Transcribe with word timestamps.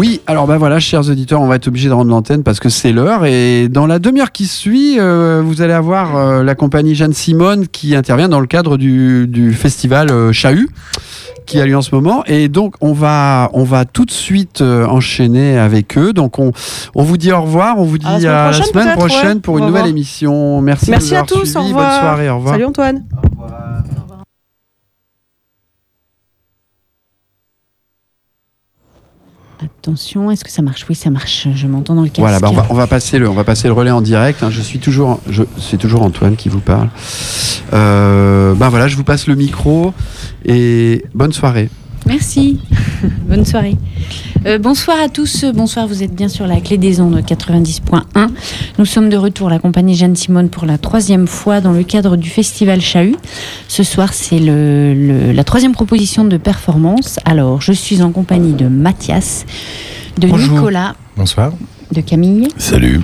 Oui, 0.00 0.22
alors 0.26 0.46
bah 0.46 0.56
voilà, 0.56 0.80
chers 0.80 1.10
auditeurs, 1.10 1.42
on 1.42 1.46
va 1.46 1.56
être 1.56 1.68
obligé 1.68 1.90
de 1.90 1.92
rendre 1.92 2.10
l'antenne 2.10 2.42
parce 2.42 2.58
que 2.58 2.70
c'est 2.70 2.90
l'heure. 2.90 3.26
Et 3.26 3.68
dans 3.68 3.86
la 3.86 3.98
demi-heure 3.98 4.32
qui 4.32 4.46
suit, 4.46 4.98
euh, 4.98 5.42
vous 5.44 5.60
allez 5.60 5.74
avoir 5.74 6.16
euh, 6.16 6.42
la 6.42 6.54
compagnie 6.54 6.94
Jeanne 6.94 7.12
Simone 7.12 7.68
qui 7.68 7.94
intervient 7.94 8.30
dans 8.30 8.40
le 8.40 8.46
cadre 8.46 8.78
du, 8.78 9.26
du 9.28 9.52
festival 9.52 10.10
euh, 10.10 10.32
Chahut 10.32 10.70
qui 11.44 11.60
a 11.60 11.66
lieu 11.66 11.76
en 11.76 11.82
ce 11.82 11.94
moment. 11.94 12.24
Et 12.24 12.48
donc, 12.48 12.76
on 12.80 12.94
va, 12.94 13.50
on 13.52 13.62
va 13.62 13.84
tout 13.84 14.06
de 14.06 14.10
suite 14.10 14.62
euh, 14.62 14.86
enchaîner 14.86 15.58
avec 15.58 15.98
eux. 15.98 16.14
Donc, 16.14 16.38
on, 16.38 16.52
on 16.94 17.02
vous 17.02 17.18
dit 17.18 17.30
au 17.30 17.42
revoir. 17.42 17.78
On 17.78 17.84
vous 17.84 17.98
dit 17.98 18.06
À 18.06 18.18
la 18.18 18.18
semaine 18.18 18.32
à 18.32 18.50
la 18.52 18.52
prochaine, 18.52 18.64
semaine 18.72 18.84
peut-être, 18.84 18.96
prochaine 18.98 19.34
ouais. 19.34 19.40
pour 19.40 19.54
Au 19.56 19.58
une 19.58 19.66
nouvelle 19.66 19.82
revoir. 19.82 19.90
émission. 19.90 20.62
Merci, 20.62 20.90
Merci 20.90 21.14
à 21.14 21.24
tous. 21.24 21.56
Au 21.56 21.62
revoir. 21.62 21.90
Bonne 21.90 22.00
soirée. 22.00 22.30
Au 22.30 22.36
revoir. 22.36 22.54
Salut 22.54 22.64
Antoine. 22.64 23.04
Attention, 29.82 30.30
est-ce 30.30 30.44
que 30.44 30.50
ça 30.50 30.60
marche? 30.60 30.84
Oui, 30.90 30.94
ça 30.94 31.08
marche. 31.08 31.48
Je 31.54 31.66
m'entends 31.66 31.94
dans 31.94 32.02
le 32.02 32.08
casque. 32.08 32.20
Voilà, 32.20 32.38
bah, 32.38 32.48
on, 32.50 32.54
va, 32.54 32.66
on 32.68 32.74
va 32.74 32.86
passer 32.86 33.18
le, 33.18 33.30
on 33.30 33.32
va 33.32 33.44
passer 33.44 33.66
le 33.66 33.72
relais 33.72 33.90
en 33.90 34.02
direct. 34.02 34.42
hein. 34.42 34.50
Je 34.50 34.60
suis 34.60 34.78
toujours, 34.78 35.20
c'est 35.58 35.78
toujours 35.78 36.02
Antoine 36.02 36.36
qui 36.36 36.50
vous 36.50 36.60
parle. 36.60 36.90
Euh, 37.72 38.52
bah 38.54 38.68
voilà, 38.68 38.88
je 38.88 38.96
vous 38.96 39.04
passe 39.04 39.26
le 39.26 39.36
micro 39.36 39.94
et 40.44 41.06
bonne 41.14 41.32
soirée. 41.32 41.70
Merci. 42.14 42.58
Bonne 43.28 43.44
soirée. 43.44 43.76
Euh, 44.44 44.58
bonsoir 44.58 44.98
à 45.00 45.08
tous. 45.08 45.44
Bonsoir, 45.54 45.86
vous 45.86 46.02
êtes 46.02 46.12
bien 46.12 46.26
sur 46.28 46.44
la 46.44 46.60
clé 46.60 46.76
des 46.76 47.00
ondes 47.00 47.20
90.1. 47.24 48.02
Nous 48.80 48.84
sommes 48.84 49.08
de 49.10 49.16
retour, 49.16 49.48
la 49.48 49.60
compagnie 49.60 49.94
Jeanne 49.94 50.16
Simone, 50.16 50.48
pour 50.48 50.66
la 50.66 50.76
troisième 50.76 51.28
fois 51.28 51.60
dans 51.60 51.70
le 51.70 51.84
cadre 51.84 52.16
du 52.16 52.28
festival 52.28 52.80
Chahut. 52.80 53.14
Ce 53.68 53.84
soir, 53.84 54.12
c'est 54.12 54.40
le, 54.40 54.92
le- 54.92 55.30
la 55.32 55.44
troisième 55.44 55.70
proposition 55.72 56.24
de 56.24 56.36
performance. 56.36 57.20
Alors, 57.24 57.60
je 57.60 57.72
suis 57.72 58.02
en 58.02 58.10
compagnie 58.10 58.54
de 58.54 58.66
Mathias, 58.66 59.46
de 60.18 60.26
Bonjour. 60.26 60.54
Nicolas, 60.56 60.96
Bonsoir. 61.16 61.52
de 61.92 62.00
Camille 62.00 62.48
Salut. 62.58 63.00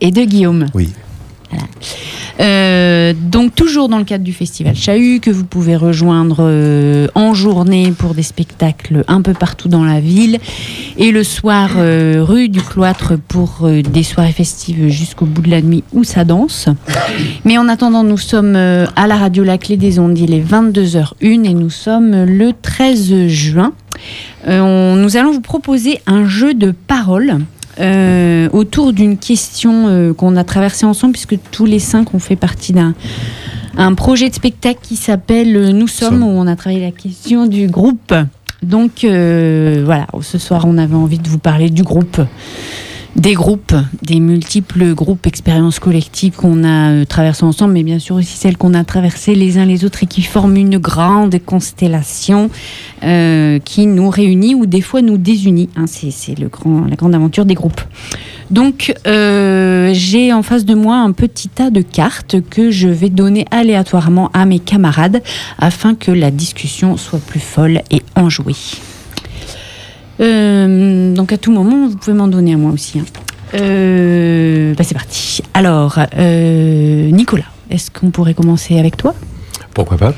et 0.00 0.10
de 0.10 0.22
Guillaume. 0.24 0.66
Oui. 0.74 0.88
Euh, 2.40 3.12
donc 3.14 3.54
toujours 3.54 3.88
dans 3.88 3.98
le 3.98 4.04
cadre 4.04 4.24
du 4.24 4.32
festival 4.32 4.74
Chahut 4.74 5.20
que 5.20 5.30
vous 5.30 5.44
pouvez 5.44 5.76
rejoindre 5.76 6.38
euh, 6.40 7.06
en 7.14 7.34
journée 7.34 7.92
pour 7.96 8.14
des 8.14 8.22
spectacles 8.22 9.04
un 9.08 9.20
peu 9.20 9.34
partout 9.34 9.68
dans 9.68 9.84
la 9.84 10.00
ville 10.00 10.38
et 10.96 11.10
le 11.10 11.22
soir 11.22 11.72
euh, 11.76 12.24
rue 12.26 12.48
du 12.48 12.62
Cloître 12.62 13.18
pour 13.28 13.68
des 13.68 14.02
soirées 14.02 14.32
festives 14.32 14.88
jusqu'au 14.88 15.26
bout 15.26 15.42
de 15.42 15.50
la 15.50 15.60
nuit 15.60 15.84
où 15.92 16.02
ça 16.04 16.24
danse. 16.24 16.68
Mais 17.44 17.58
en 17.58 17.68
attendant, 17.68 18.04
nous 18.04 18.18
sommes 18.18 18.56
à 18.56 19.06
la 19.06 19.16
radio 19.16 19.44
La 19.44 19.58
Clé 19.58 19.76
des 19.76 19.98
Ondes, 19.98 20.18
il 20.18 20.32
est 20.32 20.40
22h01 20.40 21.44
et 21.44 21.54
nous 21.54 21.70
sommes 21.70 22.24
le 22.24 22.52
13 22.52 23.26
juin. 23.26 23.72
Nous 24.46 25.16
allons 25.16 25.32
vous 25.32 25.40
proposer 25.40 26.00
un 26.06 26.26
jeu 26.26 26.54
de 26.54 26.70
paroles 26.70 27.38
euh, 27.80 28.48
autour 28.52 28.92
d'une 28.92 29.16
question 29.18 29.88
euh, 29.88 30.12
qu'on 30.12 30.36
a 30.36 30.44
traversée 30.44 30.86
ensemble, 30.86 31.12
puisque 31.12 31.38
tous 31.50 31.66
les 31.66 31.78
cinq 31.78 32.14
ont 32.14 32.18
fait 32.18 32.36
partie 32.36 32.72
d'un 32.72 32.94
un 33.76 33.94
projet 33.94 34.28
de 34.28 34.34
spectacle 34.34 34.80
qui 34.82 34.96
s'appelle 34.96 35.56
euh, 35.56 35.72
Nous 35.72 35.88
sommes, 35.88 36.20
Sommes. 36.20 36.22
où 36.24 36.30
on 36.30 36.46
a 36.46 36.56
travaillé 36.56 36.80
la 36.84 36.90
question 36.90 37.46
du 37.46 37.66
groupe. 37.66 38.14
Donc 38.62 39.04
euh, 39.04 39.82
voilà, 39.84 40.06
ce 40.20 40.36
soir 40.36 40.64
on 40.66 40.76
avait 40.76 40.94
envie 40.94 41.18
de 41.18 41.28
vous 41.28 41.38
parler 41.38 41.70
du 41.70 41.82
groupe, 41.82 42.20
des 43.16 43.34
groupes, 43.34 43.74
des 44.02 44.20
multiples 44.20 44.94
groupes 44.94 45.26
expériences 45.26 45.78
collectives 45.78 46.34
qu'on 46.36 46.64
a 46.64 46.90
euh, 46.90 47.04
traversées 47.04 47.44
ensemble, 47.44 47.74
mais 47.74 47.82
bien 47.82 47.98
sûr 47.98 48.16
aussi 48.16 48.36
celles 48.36 48.56
qu'on 48.56 48.74
a 48.74 48.84
traversées 48.84 49.34
les 49.34 49.58
uns 49.58 49.64
les 49.64 49.84
autres 49.84 50.02
et 50.04 50.06
qui 50.06 50.22
forment 50.22 50.56
une 50.56 50.78
grande 50.78 51.38
constellation 51.44 52.50
euh, 53.02 53.58
qui 53.58 53.86
nous 53.86 54.10
réunit 54.10 54.54
ou 54.54 54.66
des 54.66 54.80
fois 54.80 55.02
nous 55.02 55.18
désunit. 55.18 55.68
hein. 55.76 55.86
c'est 55.86 56.38
le 56.38 56.48
grand, 56.48 56.86
la 56.86 56.96
grande 56.96 57.14
aventure 57.14 57.44
des 57.44 57.54
groupes. 57.54 57.80
Donc, 58.50 58.94
euh, 59.06 59.90
j'ai 59.94 60.32
en 60.32 60.42
face 60.42 60.64
de 60.64 60.74
moi 60.74 60.96
un 60.96 61.12
petit 61.12 61.48
tas 61.48 61.70
de 61.70 61.82
cartes 61.82 62.36
que 62.50 62.70
je 62.70 62.88
vais 62.88 63.08
donner 63.08 63.44
aléatoirement 63.50 64.30
à 64.32 64.44
mes 64.44 64.58
camarades 64.58 65.22
afin 65.58 65.94
que 65.94 66.10
la 66.10 66.30
discussion 66.30 66.96
soit 66.96 67.20
plus 67.20 67.40
folle 67.40 67.82
et 67.90 68.02
enjouée. 68.16 68.56
Euh, 70.20 71.14
donc, 71.14 71.32
à 71.32 71.38
tout 71.38 71.52
moment, 71.52 71.88
vous 71.88 71.96
pouvez 71.96 72.16
m'en 72.16 72.28
donner 72.28 72.54
à 72.54 72.56
moi 72.56 72.72
aussi. 72.72 72.98
hein. 72.98 73.04
Euh, 73.54 74.74
bah, 74.74 74.84
c'est 74.84 74.94
parti. 74.94 75.42
Alors, 75.54 75.98
euh, 76.18 77.10
Nicolas, 77.10 77.44
est-ce 77.70 77.90
qu'on 77.90 78.10
pourrait 78.10 78.34
commencer 78.34 78.78
avec 78.78 78.96
toi? 78.96 79.14
Pourquoi 79.74 79.96
pas 79.96 80.14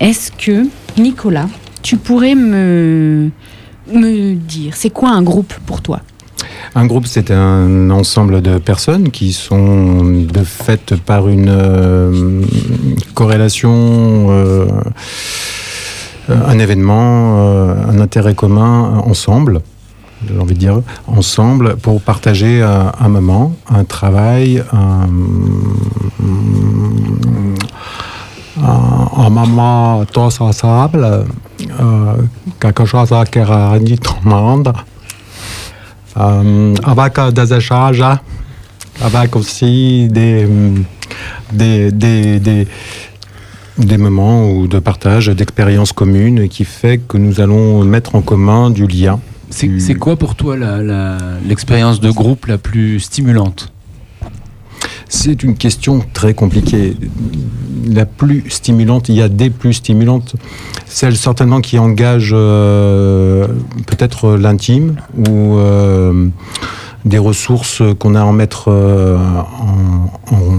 Est-ce 0.00 0.30
que, 0.32 0.66
Nicolas, 1.00 1.48
tu 1.82 1.96
pourrais 1.96 2.34
me, 2.34 3.30
me 3.92 4.34
dire, 4.34 4.74
c'est 4.76 4.90
quoi 4.90 5.10
un 5.10 5.22
groupe 5.22 5.54
pour 5.66 5.80
toi? 5.80 6.00
Un 6.74 6.86
groupe, 6.86 7.06
c'est 7.06 7.30
un 7.30 7.90
ensemble 7.90 8.42
de 8.42 8.58
personnes 8.58 9.10
qui 9.10 9.32
sont 9.32 10.04
de 10.04 10.44
fait 10.44 10.94
par 10.96 11.28
une 11.28 11.48
euh, 11.48 12.42
corrélation, 13.14 14.26
euh, 14.30 14.66
un 16.28 16.58
événement, 16.58 17.38
euh, 17.38 17.74
un 17.90 18.00
intérêt 18.00 18.34
commun 18.34 19.02
ensemble. 19.06 19.60
J'ai 20.26 20.38
envie 20.38 20.54
de 20.54 20.58
dire 20.58 20.80
ensemble 21.06 21.76
pour 21.76 22.00
partager 22.00 22.60
un, 22.60 23.08
moment, 23.08 23.54
un 23.70 23.84
travail, 23.84 24.64
un, 24.72 25.06
moment 29.30 30.04
tous 30.12 30.40
ensemble, 30.40 31.04
euh, 31.04 32.14
quelque 32.58 32.84
chose 32.84 33.14
qui 33.30 33.40
réunit 33.40 33.98
tout 33.98 34.14
le 34.24 34.30
monde. 34.30 34.72
Euh, 36.18 36.74
avec 36.82 37.18
euh, 37.18 37.30
des 37.30 37.54
échanges, 37.54 38.02
avec 39.00 39.36
aussi 39.36 40.08
des, 40.10 40.48
des, 41.52 41.92
des, 41.92 42.66
des 43.78 43.96
moments 43.98 44.50
ou 44.50 44.66
de 44.66 44.78
partage 44.78 45.28
d'expériences 45.28 45.92
communes 45.92 46.48
qui 46.48 46.64
fait 46.64 46.98
que 46.98 47.16
nous 47.16 47.40
allons 47.40 47.84
mettre 47.84 48.14
en 48.14 48.20
commun 48.22 48.70
du 48.70 48.86
lien. 48.86 49.20
C'est 49.50 49.68
Du- 49.68 49.98
quoi 49.98 50.16
pour 50.16 50.34
toi 50.34 50.56
l'expérience 51.46 52.00
de 52.00 52.10
groupe 52.10 52.46
la 52.46 52.58
plus 52.58 53.00
stimulante? 53.00 53.72
C'est 55.08 55.42
une 55.42 55.54
question 55.56 56.04
très 56.12 56.34
compliquée. 56.34 56.96
La 57.90 58.04
plus 58.04 58.44
stimulante, 58.50 59.08
il 59.08 59.14
y 59.14 59.22
a 59.22 59.30
des 59.30 59.48
plus 59.48 59.72
stimulantes, 59.74 60.34
celle 60.86 61.16
certainement 61.16 61.62
qui 61.62 61.78
engage 61.78 62.32
euh, 62.34 63.46
peut-être 63.86 64.32
l'intime 64.36 64.96
ou 65.16 65.56
euh, 65.56 66.28
des 67.06 67.16
ressources 67.16 67.82
qu'on 67.98 68.14
a 68.16 68.20
à 68.20 68.24
en 68.24 68.34
mettre 68.34 68.64
euh, 68.68 69.16
en, 69.16 70.34
en- 70.34 70.58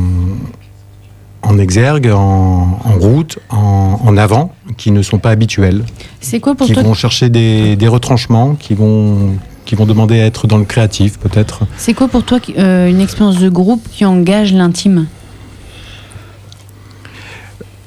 en 1.41 1.57
exergue, 1.57 2.07
en, 2.13 2.79
en 2.83 2.93
route, 2.99 3.39
en, 3.49 3.99
en 4.03 4.17
avant, 4.17 4.53
qui 4.77 4.91
ne 4.91 5.01
sont 5.01 5.19
pas 5.19 5.29
habituelles, 5.31 5.83
C'est 6.21 6.39
quoi 6.39 6.55
pour 6.55 6.67
qui 6.67 6.73
toi 6.73 6.83
vont 6.83 6.93
chercher 6.93 7.29
des, 7.29 7.75
des 7.75 7.87
retranchements, 7.87 8.55
qui 8.55 8.73
vont, 8.75 9.35
qui 9.65 9.75
vont 9.75 9.85
demander 9.85 10.19
à 10.19 10.25
être 10.25 10.47
dans 10.47 10.57
le 10.57 10.65
créatif 10.65 11.17
peut-être. 11.19 11.61
C'est 11.77 11.93
quoi 11.93 12.07
pour 12.07 12.23
toi 12.23 12.39
qui- 12.39 12.55
euh, 12.57 12.89
une 12.89 12.99
expérience 13.01 13.39
de 13.39 13.49
groupe 13.49 13.81
qui 13.91 14.03
engage 14.05 14.53
l'intime? 14.53 15.07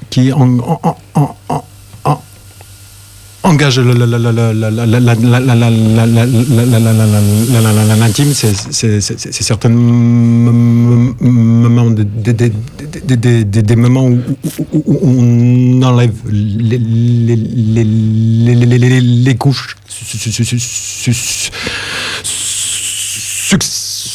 Qui 0.09 0.31
en- 0.33 0.57
engage 3.43 3.79
l'intime, 7.99 8.33
c'est 8.33 9.43
certainement 9.43 10.51
des 11.91 13.75
moments 13.75 14.07
où 14.07 14.23
on 15.01 15.81
enlève 15.83 16.13
les 19.21 19.35
couches 19.35 19.75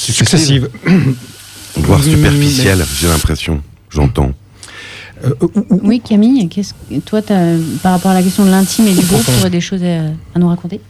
successives. 0.01 0.69
Voire 1.77 2.03
superficielles, 2.03 2.85
j'ai 2.99 3.09
l'impression, 3.09 3.63
j'entends. 3.91 4.33
Euh, 5.25 5.35
où- 5.43 5.81
Oui, 5.83 6.01
Camille, 6.01 6.49
qu'est-ce 6.49 6.75
que- 6.75 6.99
toi, 7.01 7.23
t'as- 7.23 7.57
par 7.83 7.93
rapport 7.93 8.11
à 8.11 8.15
la 8.15 8.23
question 8.23 8.45
de 8.45 8.51
l'intime 8.51 8.87
et 8.89 8.95
du 8.95 9.05
groupe, 9.05 9.25
tu 9.25 9.31
aurais 9.41 9.51
des 9.51 9.61
choses 9.61 9.83
à, 9.83 10.05
à 10.35 10.39
nous 10.39 10.49
raconter? 10.49 10.81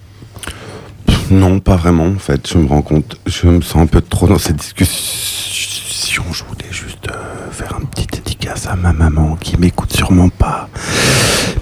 Non, 1.31 1.61
pas 1.61 1.77
vraiment, 1.77 2.07
en 2.07 2.19
fait. 2.19 2.47
Je 2.51 2.59
me 2.59 2.67
rends 2.67 2.83
compte. 2.83 3.17
Je 3.27 3.47
me 3.47 3.61
sens 3.61 3.83
un 3.83 3.87
peu 3.87 4.01
trop 4.01 4.27
dans 4.27 4.39
cette 4.39 4.57
discussion. 4.57 6.25
Je 6.33 6.43
voulais 6.45 6.71
juste 6.73 7.07
euh, 7.11 7.51
faire 7.51 7.77
un 7.77 7.85
petit 7.85 8.07
dédicace 8.07 8.67
à 8.67 8.77
ma 8.77 8.93
maman 8.93 9.37
qui 9.37 9.57
m'écoute 9.59 9.93
sûrement 9.95 10.29
pas. 10.31 10.69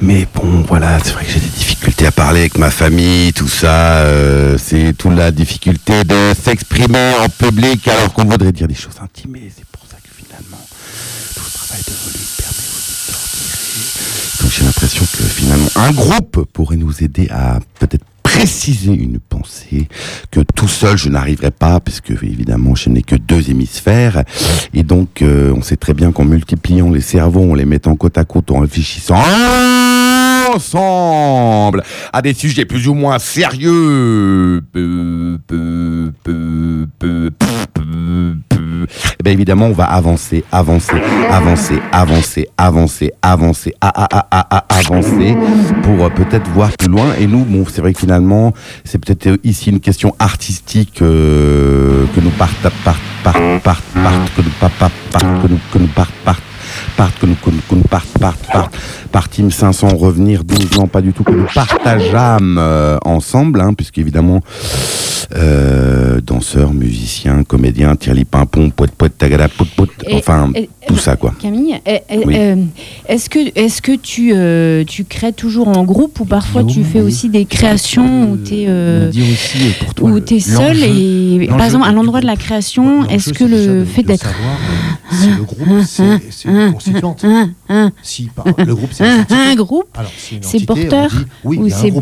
Mais 0.01 0.27
bon, 0.35 0.63
voilà, 0.69 0.99
c'est 1.03 1.13
vrai 1.13 1.25
que 1.25 1.33
j'ai 1.33 1.41
des 1.41 1.47
difficultés 1.49 2.07
à 2.07 2.13
parler 2.13 2.41
avec 2.41 2.59
ma 2.59 2.71
famille, 2.71 3.33
tout 3.33 3.49
ça. 3.49 3.99
euh, 4.03 4.57
c'est 4.59 4.93
toute 4.97 5.15
la 5.17 5.31
difficulté 5.33 6.05
de 6.05 6.33
s'exprimer 6.41 7.15
en 7.21 7.29
public 7.29 7.87
alors 7.89 8.13
qu'on 8.13 8.25
voudrait 8.25 8.53
dire 8.53 8.69
des 8.69 8.75
choses 8.75 8.97
intimes. 9.03 9.37
Et 9.37 9.51
C'est 9.55 9.65
pour 9.67 9.83
ça 9.91 9.97
que 9.97 10.09
finalement, 10.15 10.61
tout 11.35 11.43
ce 11.45 11.55
travail 11.59 11.83
de 11.87 11.93
volume 11.93 12.27
j'ai 14.57 14.65
l'impression 14.65 15.05
que 15.05 15.23
finalement, 15.23 15.69
un 15.77 15.93
groupe 15.93 16.47
pourrait 16.53 16.77
nous 16.77 17.03
aider 17.03 17.29
à 17.31 17.59
peut-être 17.79 18.05
préciser 18.23 18.93
une 18.93 19.19
pensée 19.19 19.89
que 20.31 20.41
tout 20.41 20.69
seul 20.69 20.97
je 20.97 21.09
n'arriverai 21.09 21.51
pas 21.51 21.79
puisque 21.81 22.11
évidemment 22.11 22.75
je 22.75 22.89
n'ai 22.89 23.03
que 23.03 23.17
deux 23.17 23.51
hémisphères. 23.51 24.25
Et 24.73 24.83
donc 24.83 25.21
euh, 25.21 25.53
on 25.55 25.63
sait 25.63 25.77
très 25.77 25.93
bien 25.93 26.11
qu'en 26.11 26.25
multipliant 26.25 26.91
les 26.91 27.03
cerveaux, 27.03 27.51
en 27.51 27.55
les 27.55 27.67
mettant 27.67 27.97
côte 27.97 28.17
à 28.17 28.25
côte, 28.25 28.51
en 28.51 28.61
réfléchissant 28.61 29.23
ensemble 30.57 31.83
à 32.13 32.23
des 32.23 32.35
sujets 32.35 32.65
plus 32.65 32.89
ou 32.89 32.95
moins 32.95 33.19
sérieux, 33.19 34.63
peu, 34.73 35.39
eh 39.19 39.23
bien 39.23 39.33
évidemment 39.33 39.67
on 39.67 39.73
va 39.73 39.85
avancer, 39.85 40.45
avancer, 40.53 40.93
avancer, 41.31 41.79
avancer, 41.93 42.49
avancer, 42.57 43.13
avancer, 43.23 43.75
a, 43.81 43.89
a, 43.89 44.27
a, 44.31 44.57
a- 44.59 44.65
avancer 44.79 45.37
pour 45.83 46.05
euh, 46.05 46.09
peut-être 46.11 46.49
voir 46.51 46.71
plus 46.79 46.89
loin. 46.89 47.15
Et 47.19 47.27
nous, 47.27 47.45
bon, 47.45 47.65
c'est 47.71 47.81
vrai 47.81 47.93
que 47.93 47.99
finalement, 47.99 48.53
c'est 48.85 48.99
peut-être 48.99 49.27
euh, 49.27 49.37
ici 49.45 49.71
une 49.71 49.81
question 49.81 50.15
artistique 50.19 51.01
euh, 51.03 52.05
que 52.15 52.21
nous 52.21 52.31
part, 52.31 52.51
part, 52.63 52.73
part, 53.25 53.35
que 54.37 54.43
nous 54.43 54.51
part, 54.61 54.71
part, 54.71 54.91
part, 55.13 55.43
que 55.43 55.49
nous, 55.49 55.59
nous 56.87 56.99
part, 56.99 57.11
part, 57.11 57.11
part, 57.11 57.19
que 57.19 57.27
nous, 57.27 57.35
que 57.35 57.51
nous, 57.51 57.61
que 57.69 57.75
nous 57.75 57.83
part, 57.83 58.05
part, 58.21 58.37
part, 58.53 58.71
par 59.13 59.29
Team 59.29 59.51
500 59.51 59.97
revenir 59.97 60.45
12 60.45 60.79
ans, 60.79 60.87
pas 60.87 61.01
du 61.03 61.13
tout 61.13 61.25
que 61.25 61.33
nous 61.33 61.47
partageâmes 61.55 62.57
euh, 62.59 62.99
ensemble, 63.05 63.61
hein, 63.61 63.75
puisqu'évidemment, 63.75 64.41
euh, 65.35 66.21
danseurs, 66.21 66.73
musiciens, 66.73 67.43
comédiens, 67.43 67.97
tirli 67.97 68.25
pimpon, 68.25 68.71
poète 68.71 68.93
poète 68.93 69.19
tagada 69.19 69.49
pout 69.49 69.67
pout, 69.77 69.91
Et- 70.07 70.15
enfin 70.15 70.51
et- 70.55 70.69
tout 70.87 70.97
ça 70.97 71.17
quoi. 71.17 71.35
Camille, 71.41 71.75
eh, 71.85 71.99
eh, 72.09 72.19
Oui. 72.25 72.35
euh, 72.39 72.57
est-ce 73.09 73.29
que, 73.29 73.41
est 73.57 73.81
que 73.81 73.97
tu, 73.97 74.33
euh, 74.35 74.85
tu 74.85 75.05
crées 75.05 75.33
toujours 75.33 75.67
en 75.69 75.83
groupe 75.85 76.21
ou 76.21 76.25
parfois 76.25 76.63
Non, 76.63 76.69
tu 76.69 76.85
fais 76.85 77.01
oui. 77.01 77.07
aussi 77.09 77.29
des 77.29 77.45
créations 77.45 78.31
où 78.31 78.37
tu 78.37 78.55
es, 78.55 78.67
euh, 78.69 79.11
pour 79.81 79.95
toi. 79.95 80.11
où 80.11 80.21
t'es 80.21 80.39
seul 80.39 80.79
et 80.85 81.47
par 81.49 81.65
exemple 81.65 81.87
à 81.89 81.93
l'endroit 81.93 82.21
de 82.21 82.27
la 82.27 82.37
création, 82.37 83.05
est-ce 83.09 83.33
que 83.33 83.45
le 83.45 83.85
fait 83.85 84.03
d'être 84.05 84.33
c'est 85.11 85.37
le 85.37 85.43
groupe, 85.45 85.69
hein, 85.69 85.85
hein, 86.01 86.21
c'est 86.31 86.49
une 86.49 86.57
hein, 86.57 86.73
constituante. 86.73 87.25
Si 88.03 88.29
par, 88.35 88.45
le 88.59 88.75
groupe, 88.75 88.91
c'est 88.93 89.05
un, 89.05 89.27
un, 89.31 89.55
groupe, 89.55 89.97
c'est 90.41 90.65
porteur 90.67 91.11
oui, 91.45 91.59
ou 91.59 91.69
c'est 91.69 91.93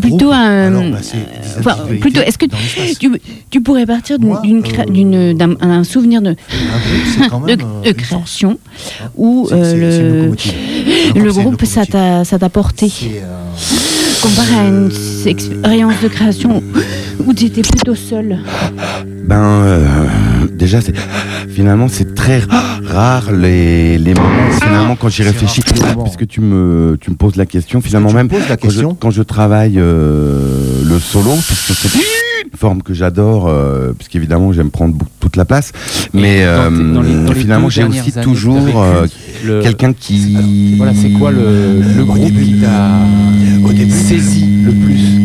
plutôt 0.00 0.30
un. 0.30 0.90
Bah, 0.90 0.98
est 0.98 1.58
enfin, 1.58 1.76
plutôt, 2.00 2.20
est-ce 2.20 2.38
que 2.38 2.46
tu, 2.98 3.10
tu, 3.50 3.60
pourrais 3.60 3.86
partir 3.86 4.18
d'un 4.18 5.84
souvenir 5.84 6.22
de, 6.22 6.30
de, 6.30 6.36
euh, 7.52 7.56
de 7.84 7.92
création 7.92 8.58
où 9.16 9.48
euh, 9.52 10.32
le, 11.14 11.20
le 11.20 11.32
groupe, 11.32 11.64
ça 11.64 11.86
t'a 11.86 12.48
porté. 12.48 12.92
Comparé 14.22 14.54
à 14.54 14.68
une 14.68 14.90
expérience 15.24 15.94
de 16.02 16.08
création 16.08 16.62
où 17.24 17.32
tu 17.32 17.46
étais 17.46 17.62
plutôt 17.62 17.94
seul. 17.94 18.40
Ben. 19.24 19.36
Euh 19.36 20.39
déjà 20.60 20.80
c'est 20.80 20.94
finalement 21.48 21.88
c'est 21.88 22.14
très 22.14 22.40
rare 22.86 23.32
les, 23.32 23.98
les 23.98 24.14
moments 24.14 24.50
finalement 24.62 24.94
quand 24.94 25.08
j'y 25.08 25.22
réfléchis 25.22 25.62
puisque 26.04 26.26
tu 26.28 26.40
me 26.40 26.96
tu 27.00 27.10
me 27.10 27.16
poses 27.16 27.36
la 27.36 27.46
question 27.46 27.80
finalement 27.80 28.12
même 28.12 28.28
quand 28.28 28.36
je, 28.48 28.54
question. 28.56 28.94
quand 28.94 29.10
je 29.10 29.22
travaille 29.22 29.78
euh, 29.78 30.82
le 30.84 30.98
solo 31.00 31.32
puisque 31.46 31.72
c'est 31.72 31.88
une 32.52 32.58
forme 32.58 32.82
que 32.82 32.92
j'adore 32.94 33.46
euh, 33.48 33.92
puisqu'évidemment 33.96 34.52
j'aime 34.52 34.70
prendre 34.70 34.96
toute 35.20 35.36
la 35.36 35.44
place. 35.44 35.72
Mais 36.12 36.38
euh, 36.42 36.68
dans 36.68 37.00
les- 37.02 37.14
dans 37.24 37.32
les 37.32 37.40
finalement 37.40 37.68
j'ai 37.70 37.84
aussi 37.84 38.12
toujours 38.22 38.82
euh, 38.82 39.06
le- 39.46 39.62
quelqu'un 39.62 39.92
qui 39.92 40.74
Voilà, 40.76 40.92
c'est 40.94 41.10
quoi 41.10 41.30
le, 41.30 41.80
le 41.96 42.04
groupe 42.04 42.26
qui 42.42 42.60
t'a 42.60 42.98
saisi 43.90 44.46
le 44.64 44.72
plus? 44.72 45.19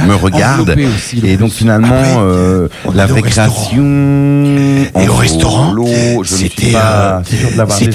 me 0.00 0.14
regarde. 0.14 0.70
Aussi, 0.70 1.20
et 1.24 1.36
donc 1.36 1.52
finalement, 1.52 1.88
Après, 1.88 2.16
euh, 2.18 2.68
la 2.94 3.06
récréation. 3.06 3.82
Et 5.00 5.08
au 5.08 5.14
restaurant, 5.14 5.74
c'était 6.24 6.72
euh, 6.74 7.20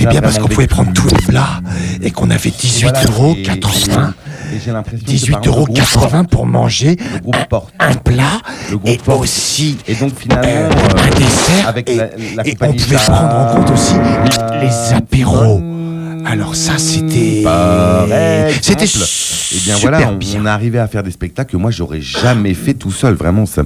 bien 0.09 0.21
parce 0.21 0.39
qu'on 0.39 0.47
pouvait 0.47 0.67
prendre 0.67 0.94
tous 0.94 1.07
les 1.07 1.21
plats 1.27 1.61
et 2.01 2.11
qu'on 2.11 2.29
avait 2.29 2.51
18 2.51 2.94
euros 3.07 3.35
80. 3.44 4.13
18,80 4.57 5.47
euros 5.47 5.67
pour 6.29 6.45
manger 6.45 6.95
un, 7.79 7.95
plat 7.95 8.39
et 8.85 8.99
aussi 9.07 9.77
euh, 9.89 9.94
un 9.94 11.09
dessert 11.17 11.67
avec 11.67 11.89
et, 11.89 11.97
la, 11.97 12.47
et 12.47 12.55
on 12.61 12.73
pouvait 12.73 12.95
prendre 12.95 13.35
en 13.35 13.55
compte 13.55 13.71
aussi 13.71 13.95
les 14.61 14.95
apéros. 14.95 15.76
Alors 16.29 16.56
ça 16.56 16.77
c'était 16.77 17.44
c'était 18.62 18.85
Et 19.56 19.59
bien 19.63 19.75
voilà, 19.77 20.12
on, 20.12 20.15
bien. 20.18 20.41
on 20.41 20.45
est 20.45 20.50
arrivé 20.50 20.79
à 20.79 20.88
faire 20.88 21.03
des 21.03 21.12
spectacles 21.12 21.51
que 21.51 21.57
moi 21.57 21.71
j'aurais 21.71 22.01
jamais 22.01 22.53
fait 22.53 22.74
tout 22.74 22.91
seul, 22.91 23.13
vraiment. 23.15 23.45
Ça, 23.45 23.63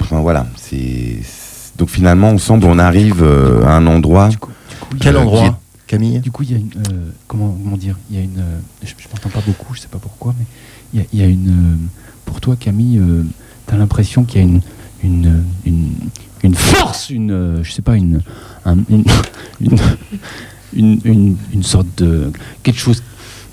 enfin 0.00 0.20
voilà, 0.20 0.46
c'est 0.56 1.18
donc 1.78 1.88
finalement 1.88 2.30
ensemble 2.30 2.66
on 2.66 2.78
arrive 2.78 3.22
euh, 3.22 3.64
à 3.64 3.70
un 3.76 3.86
endroit. 3.86 4.28
Du 4.28 4.38
coup, 4.38 4.50
du 4.68 4.76
coup, 4.76 4.88
il 4.92 4.98
y 4.98 5.00
a- 5.00 5.04
Quel 5.04 5.16
Euh, 5.16 5.20
endroit 5.20 5.44
est- 5.46 5.52
Camille 5.86 6.18
Du 6.20 6.30
coup, 6.30 6.42
il 6.42 6.50
y 6.52 6.54
a 6.54 6.58
une. 6.58 6.70
euh, 6.90 7.10
comment, 7.28 7.56
comment 7.62 7.76
dire 7.76 7.96
Il 8.10 8.16
y 8.16 8.20
a 8.20 8.22
une. 8.22 8.38
euh, 8.38 8.58
je 8.82 8.88
je 8.98 9.08
m'entends 9.08 9.28
pas 9.28 9.42
beaucoup, 9.46 9.74
je 9.74 9.80
sais 9.80 9.88
pas 9.88 9.98
pourquoi, 9.98 10.34
mais 10.38 10.44
il 10.94 11.00
y 11.00 11.02
a, 11.02 11.06
il 11.12 11.20
y 11.20 11.22
a 11.22 11.26
une. 11.26 11.48
euh, 11.48 11.76
pour 12.24 12.40
toi, 12.40 12.56
Camille, 12.58 12.98
euh, 12.98 13.24
t'as 13.66 13.76
l'impression 13.76 14.24
qu'il 14.24 14.40
y 14.40 14.44
a 14.44 14.46
une. 14.46 14.60
Une, 15.04 15.42
une, 15.66 15.92
une 16.44 16.54
force, 16.54 17.10
une. 17.10 17.30
euh, 17.32 17.64
je 17.64 17.72
sais 17.72 17.82
pas, 17.82 17.96
une. 17.96 18.20
un- 18.64 18.76
une, 18.88 19.04
une, 20.74 21.00
une, 21.04 21.36
une- 21.52 21.62
sorte 21.62 21.86
de. 21.98 22.30
quelque 22.62 22.78
chose 22.80 23.02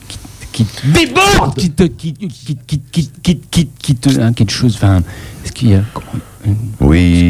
qui, 0.08 0.18
qui 0.52 0.66
te 0.66 0.88
déborde 0.88 1.56
Qui 1.58 1.70
te. 1.72 1.84
Qui, 1.84 2.14
qui, 2.14 2.28
qui, 2.28 2.56
qui, 2.66 2.80
qui, 2.92 3.10
qui, 3.22 3.38
qui- 3.52 3.70
qui 3.82 3.96
te. 3.96 4.20
hein, 4.20 4.34
quelque 4.34 4.52
chose. 4.52 4.76
Enfin. 4.76 5.02
Est-ce 5.44 5.52
qu'il 5.52 5.70
y 5.70 5.76
a. 5.76 5.82
comment- 5.94 6.08
une- 6.46 6.56
comment 6.80 6.90
Oui. 6.90 7.30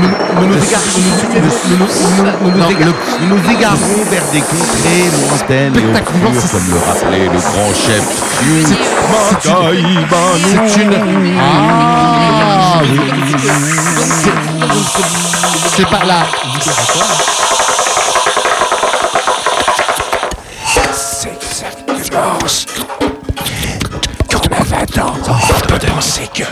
nous- 0.00 0.08
nous 2.50 2.70
éga- 2.70 2.86
nous 3.20 3.28
nous 3.36 3.50
égarons 3.50 4.02
vers 4.10 4.24
des 4.32 4.40
contrées 4.40 5.10
lointaines 5.28 5.76
et 5.76 5.78
obscures, 5.98 6.40
c'est- 6.40 6.50
comme 6.52 6.68
le 6.70 6.76
rappelait 6.86 7.24
le 7.24 7.40
grand 7.40 7.72
chef. 7.74 8.04
c'est 8.68 8.78
une. 9.48 9.48
Ah 9.48 9.50
oui. 9.70 9.84
C'est- 14.92 15.76
C'est 15.76 15.88
par 15.90 16.04
là. 16.04 16.20
Quand 24.30 24.40
on 24.50 24.54
a 24.54 24.62
20 24.64 24.98
ans, 25.02 25.12
on 25.28 25.66
peut 25.66 25.78
penser 25.86 26.28
que 26.34 26.42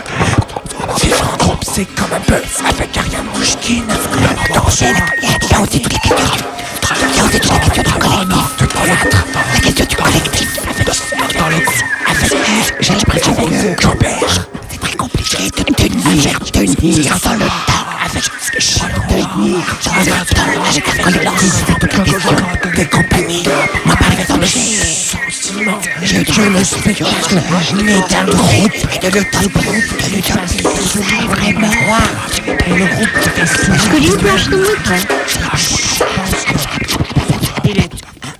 danser 1.75 1.87
comme 1.95 2.13
un 2.13 2.19
bœuf 2.31 2.61
avec 2.67 2.97
Ariane 2.97 3.27
Pushkin. 3.33 3.83
Le 3.87 4.53
danger, 4.53 4.93
il 5.21 5.55
a 5.55 5.61
osé 5.61 5.79
toutes 5.81 5.93
les 5.93 5.99
questions. 5.99 6.45
Il 7.13 7.19
a 7.19 7.25
osé 7.25 7.39
toutes 7.39 7.51
les 7.51 7.59
questions 7.59 7.83
du 7.83 7.91
collectif, 7.99 8.57
de 8.59 8.65
théâtre, 8.65 9.25
la 9.53 9.59
question 9.59 9.85
du 9.85 9.95
collectif, 9.95 10.49
avec 10.77 12.29
J'ai 12.79 12.93
l'impression 12.93 13.33
que 13.33 13.81
Jobert, 13.81 14.47
c'est 14.69 14.79
très 14.79 14.95
compliqué 14.95 15.49
de 15.49 15.63
tenir, 15.73 16.39
tenir 16.51 17.19
dans 17.23 17.33
le 17.33 17.39
temps, 17.39 17.85
avec 18.05 18.23
ce 18.23 18.51
que 18.51 18.61
je 18.61 18.79
tenir 18.79 19.65
dans 19.83 19.95
le 19.95 20.25
temps, 20.33 20.51
avec 20.69 20.87
la 20.87 21.03
collectif, 21.03 21.53
toutes 21.79 21.93
les 21.93 22.03
questions 22.03 22.37
des 22.75 22.85
compagnies. 22.85 23.43
Moi, 23.85 23.95
par 23.95 24.11
exemple, 24.19 24.45
j'ai 24.45 24.59
que 26.35 26.41
le 26.41 26.63
spectacle 26.63 27.35
n'est 27.83 27.93
un 27.93 28.25
groupe 28.25 28.71
de 29.01 29.09
de 29.09 29.19
de 29.19 29.55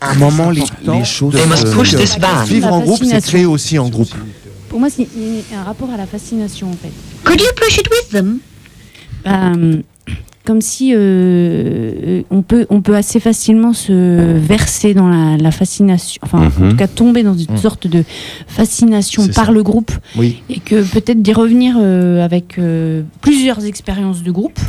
un 0.02 0.14
moment, 0.16 0.52
les, 0.52 0.62
choses. 1.06 1.36
Euh, 1.36 2.44
vivre 2.46 2.74
en 2.74 2.82
groupe, 2.82 3.02
c'est 3.04 3.46
aussi 3.46 3.80
en 3.80 3.90
groupe. 3.90 4.14
Pour 4.70 4.80
moi, 4.80 4.90
c'est 4.90 5.08
un 5.56 5.64
rapport 5.64 5.90
à 5.90 5.98
la 5.98 6.06
fascination, 6.06 6.70
en 6.70 6.74
fait. 6.74 6.92
Could 7.24 7.42
you 7.42 7.48
push 7.56 7.78
it 7.78 7.90
with 7.90 8.10
them? 8.12 8.40
Um, 9.26 9.84
comme 10.46 10.62
si 10.62 10.94
euh, 10.96 12.22
on, 12.32 12.42
peut, 12.42 12.66
on 12.70 12.82
peut 12.82 12.96
assez 12.96 13.20
facilement 13.20 13.74
se 13.74 14.38
verser 14.38 14.94
dans 14.94 15.08
la, 15.10 15.38
la 15.38 15.52
fascination, 15.52 16.20
enfin 16.24 16.40
en 16.40 16.64
Mhm. 16.64 16.70
tout 16.72 16.76
cas 16.78 16.88
tomber 16.88 17.24
dans 17.24 17.34
une 17.34 17.52
Mhm. 17.52 17.58
sorte 17.58 17.88
de 17.88 18.04
fascination 18.48 19.28
par 19.28 19.48
ça. 19.48 19.52
le 19.52 19.64
groupe 19.64 19.92
Oui. 20.16 20.42
et 20.50 20.60
que 20.60 20.84
peut-être 20.84 21.22
d'y 21.22 21.34
revenir 21.34 21.76
euh, 21.80 22.24
avec 22.24 22.58
euh, 22.60 23.02
plusieurs 23.22 23.66
expériences 23.66 24.24
de 24.24 24.32
groupe, 24.32 24.60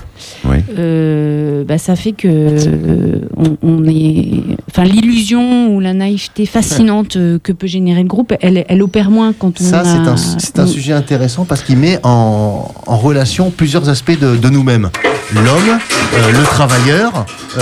Oui. 0.49 0.57
euh, 0.79 1.65
bah, 1.65 1.79
ça 1.79 1.95
fait 1.97 2.13
que 2.13 2.27
euh, 2.29 3.21
on, 3.37 3.57
on 3.63 3.85
est, 3.85 4.43
enfin 4.71 4.85
l'illusion 4.85 5.75
ou 5.75 5.81
la 5.81 5.93
naïveté 5.95 6.47
fascinante 6.47 7.17
euh, 7.17 7.39
que 7.43 7.53
peut 7.53 7.67
générer 7.67 8.03
le 8.03 8.09
groupe, 8.09 8.33
elle, 8.41 8.65
elle 8.69 8.83
opère 8.83 9.11
moins 9.11 9.33
quand 9.39 9.61
on 9.61 9.65
Ça, 9.65 9.81
a- 9.81 9.85
c'est 9.85 10.09
un, 10.11 10.17
c'est 10.17 10.59
un 10.59 10.65
on- 10.65 10.67
sujet 10.67 10.93
intéressant 10.93 11.45
parce 11.45 11.63
qu'il 11.63 11.77
met 11.77 11.99
en, 12.03 12.69
en 12.87 12.97
relation 12.97 13.51
plusieurs 13.51 13.89
aspects 13.89 14.19
de, 14.19 14.37
de 14.37 14.49
nous-mêmes. 14.49 14.89
L'homme, 15.35 15.66
euh, 15.73 16.33
le 16.33 16.43
travailleur, 16.45 17.27
euh, 17.59 17.61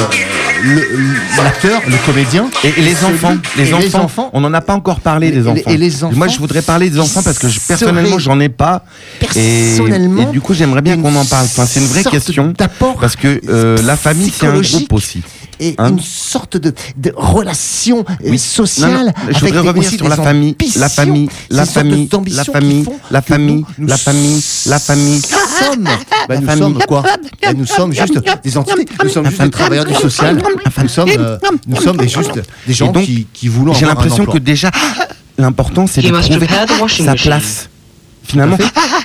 l'acteur, 1.43 1.81
le, 1.87 1.97
comédien. 2.05 2.49
Et, 2.63 2.69
et 2.69 2.83
les 2.83 3.05
enfants, 3.05 3.37
et 3.57 3.65
les 3.65 3.65
les 3.65 3.97
enfants, 3.97 4.31
on 4.33 4.41
n'en 4.41 4.53
a 4.53 4.61
pas 4.61 4.75
encore 4.75 5.01
parlé 5.01 5.31
des 5.31 5.47
enfants. 5.47 5.61
et 5.67 5.77
les 5.77 6.05
enfants 6.05 6.17
Moi, 6.17 6.29
je 6.29 6.39
voudrais 6.39 6.63
parler 6.63 6.91
des 6.91 6.99
enfants 6.99 7.23
parce 7.23 7.39
que 7.39 7.49
je, 7.49 7.61
personnellement, 7.61 8.19
j'en 8.19 8.39
ai 8.41 8.49
pas. 8.49 8.85
Personnellement, 9.21 10.23
et 10.23 10.33
du 10.33 10.41
coup, 10.41 10.55
j'aimerais 10.55 10.83
bien 10.83 10.97
qu'on 11.01 11.15
en 11.15 11.25
parle. 11.25 11.47
Enfin, 11.47 11.67
c'est 11.67 11.81
une 11.81 11.87
vraie 11.87 12.05
question 12.05 12.53
parce 13.01 13.17
que 13.17 13.41
euh, 13.49 13.79
la 13.85 13.97
famille, 13.97 14.33
c'est 14.35 14.47
un 14.47 14.61
groupe 14.61 14.93
aussi. 14.93 15.23
Et 15.61 15.75
Hein 15.79 15.91
une 15.91 16.01
sorte 16.01 16.57
de, 16.57 16.73
de 16.97 17.13
relation 17.17 18.05
euh, 18.09 18.15
Oui. 18.31 18.39
sociale. 18.39 18.91
Non, 18.91 19.05
non, 19.05 19.13
je 19.29 19.37
avec 19.37 19.41
voudrais 19.55 19.59
revenir 19.69 19.87
aussi 19.87 19.97
sur 19.97 20.09
la 20.09 20.17
famille, 20.17 20.57
la 20.77 20.89
famille, 20.89 21.29
la 21.51 21.67
famille, 21.67 22.09
la 22.31 22.45
famille, 22.45 22.85
la 23.11 23.23
famille, 23.23 23.65
la 23.79 23.97
famille, 23.99 24.43
la 24.67 24.79
famille. 24.79 25.21
Sommes, 25.23 25.85
bah, 26.29 26.37
nous 26.41 26.47
famille. 26.47 26.59
sommes 26.63 26.79
quoi? 26.89 27.03
Bah, 27.03 27.53
Nous 27.55 27.67
sommes 27.67 27.93
juste 27.93 28.19
des 28.43 28.57
entités, 28.59 28.87
nous 29.03 29.09
sommes 29.11 29.27
juste 29.27 29.43
des 29.43 29.51
travailleurs 29.51 29.85
du 29.85 29.95
social, 29.95 30.43
nous 30.83 30.89
sommes, 30.89 31.09
euh, 31.11 31.39
nous 31.67 31.81
sommes 31.81 31.97
des, 31.97 32.09
juste 32.09 32.39
des 32.67 32.73
gens 32.73 32.91
donc, 32.93 33.05
qui, 33.05 33.27
qui 33.33 33.49
voulons 33.49 33.73
J'ai 33.75 33.87
l'impression 33.87 34.25
que 34.27 34.39
déjà, 34.39 34.71
l'important, 35.39 35.87
c'est 35.87 36.03
de 36.03 36.09
trouver 36.09 36.89
sa 37.05 37.15
place. 37.15 37.69
Finalement, 38.27 38.57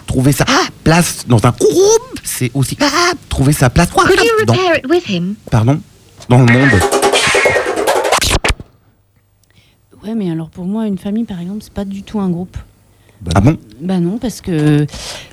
trouver 0.08 0.32
sa 0.32 0.46
place 0.84 1.25
dans 1.27 1.38
un 1.46 1.51
groupe, 1.51 2.20
c'est 2.24 2.50
aussi 2.53 2.77
trouver 3.27 3.51
sa 3.51 3.70
place 3.70 3.89
Could 3.94 4.10
you 4.12 4.46
dans, 4.46 4.53
repair 4.53 4.77
it 4.77 4.88
with 4.89 5.08
him? 5.10 5.36
pardon, 5.51 5.82
dans 6.30 6.40
le 6.40 6.54
monde. 6.54 6.80
Ouais, 10.04 10.16
mais 10.16 10.32
alors 10.32 10.50
pour 10.50 10.66
moi, 10.66 10.88
une 10.88 10.98
famille, 10.98 11.26
par 11.26 11.40
exemple, 11.42 11.60
c'est 11.62 11.74
pas 11.74 11.86
du 11.86 12.04
tout 12.04 12.20
un 12.20 12.30
groupe. 12.30 12.56
Ah 13.36 13.42
bon 13.42 13.58
Bah 13.82 14.00
non, 14.00 14.18
parce 14.18 14.40
que 14.40 14.88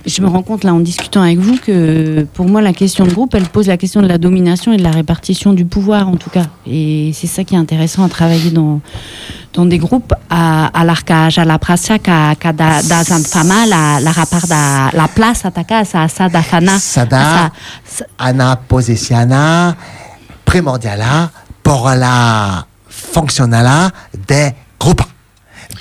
je 0.04 0.20
me 0.22 0.26
rends 0.26 0.42
compte 0.42 0.64
là 0.64 0.74
en 0.74 0.80
discutant 0.80 1.22
avec 1.22 1.38
vous 1.38 1.56
que 1.56 2.26
pour 2.34 2.46
moi 2.48 2.60
la 2.60 2.72
question 2.72 3.04
de 3.06 3.12
groupe, 3.12 3.32
elle 3.36 3.44
pose 3.44 3.68
la 3.68 3.76
question 3.76 4.02
de 4.02 4.08
la 4.08 4.18
domination 4.18 4.72
et 4.72 4.76
de 4.76 4.82
la 4.82 4.90
répartition 4.90 5.52
du 5.52 5.64
pouvoir 5.66 6.08
en 6.08 6.16
tout 6.16 6.28
cas. 6.30 6.46
Et 6.66 7.12
c'est 7.14 7.28
ça 7.28 7.44
qui 7.44 7.54
est 7.54 7.58
intéressant 7.58 8.02
à 8.02 8.08
travailler 8.08 8.50
dans, 8.50 8.80
dans 9.52 9.66
des 9.66 9.78
groupes 9.78 10.12
à, 10.28 10.66
à 10.76 10.84
l'arcage, 10.84 11.38
à 11.38 11.44
la 11.44 11.60
praça, 11.60 12.00
qu'à 12.00 12.34
qu'à 12.34 12.52
da, 12.52 12.82
da 12.82 13.04
fama, 13.04 13.66
la, 13.66 14.00
la 14.00 14.10
rapar 14.10 14.48
da, 14.48 14.90
la 14.92 15.06
place 15.06 15.44
à 15.44 15.52
ta 15.52 15.62
casa, 15.62 16.02
à 16.02 16.08
sa 16.08 16.28
da 16.28 16.40
à 16.40 16.80
sa- 17.84 18.06
ana 18.18 18.56
posesiana, 18.56 19.76
primordiala, 20.46 21.30
por 21.62 21.94
la 21.94 22.64
fonctionnala 22.88 23.90
des 24.26 24.54
groupes. 24.80 25.02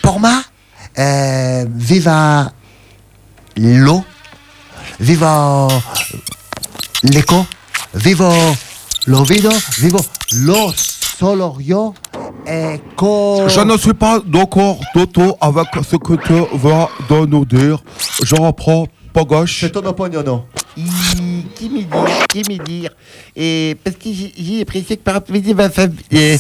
Pour 0.02 0.20
moi, 0.20 0.42
euh, 0.98 1.66
viva 1.70 2.52
l'eau, 3.56 4.04
viva 5.00 5.68
l'écho, 7.04 7.46
viva 7.94 8.30
l'ovido, 9.06 9.52
viva 9.78 10.00
lo 10.34 10.74
solorio, 10.76 11.94
eco. 12.46 13.48
Je 13.48 13.62
ne 13.62 13.78
suis 13.78 13.94
pas 13.94 14.20
d'accord 14.26 14.80
Toto 14.94 15.38
avec 15.40 15.68
ce 15.88 15.96
que 15.96 16.16
tu 16.16 16.58
vas 16.58 16.90
de 17.10 17.26
nous 17.26 17.46
dire. 17.46 17.84
Je 18.24 18.36
reprends 18.36 18.88
pas 19.14 19.24
gauche. 19.24 19.60
C'est 19.62 19.72
ton 19.72 19.86
opinion, 19.86 20.24
non 20.24 20.46
Qui 21.56 21.70
me 21.70 21.80
dire, 21.84 22.28
qui 22.28 22.40
me 22.40 22.64
dire 22.66 22.90
Et 23.36 23.78
parce 23.84 23.96
que 23.96 24.10
j'ai- 24.12 24.62
apprécié 24.62 24.98
que 24.98 25.02
par 25.04 25.14
rapport 25.16 25.36
à 25.36 25.54
ma 25.54 25.70
famille, 25.70 26.38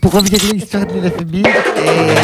pour 0.00 0.12
revenir 0.12 0.40
à 0.42 0.52
l'histoire 0.52 0.86
de 0.86 1.00
la 1.00 1.10
famille, 1.10 1.42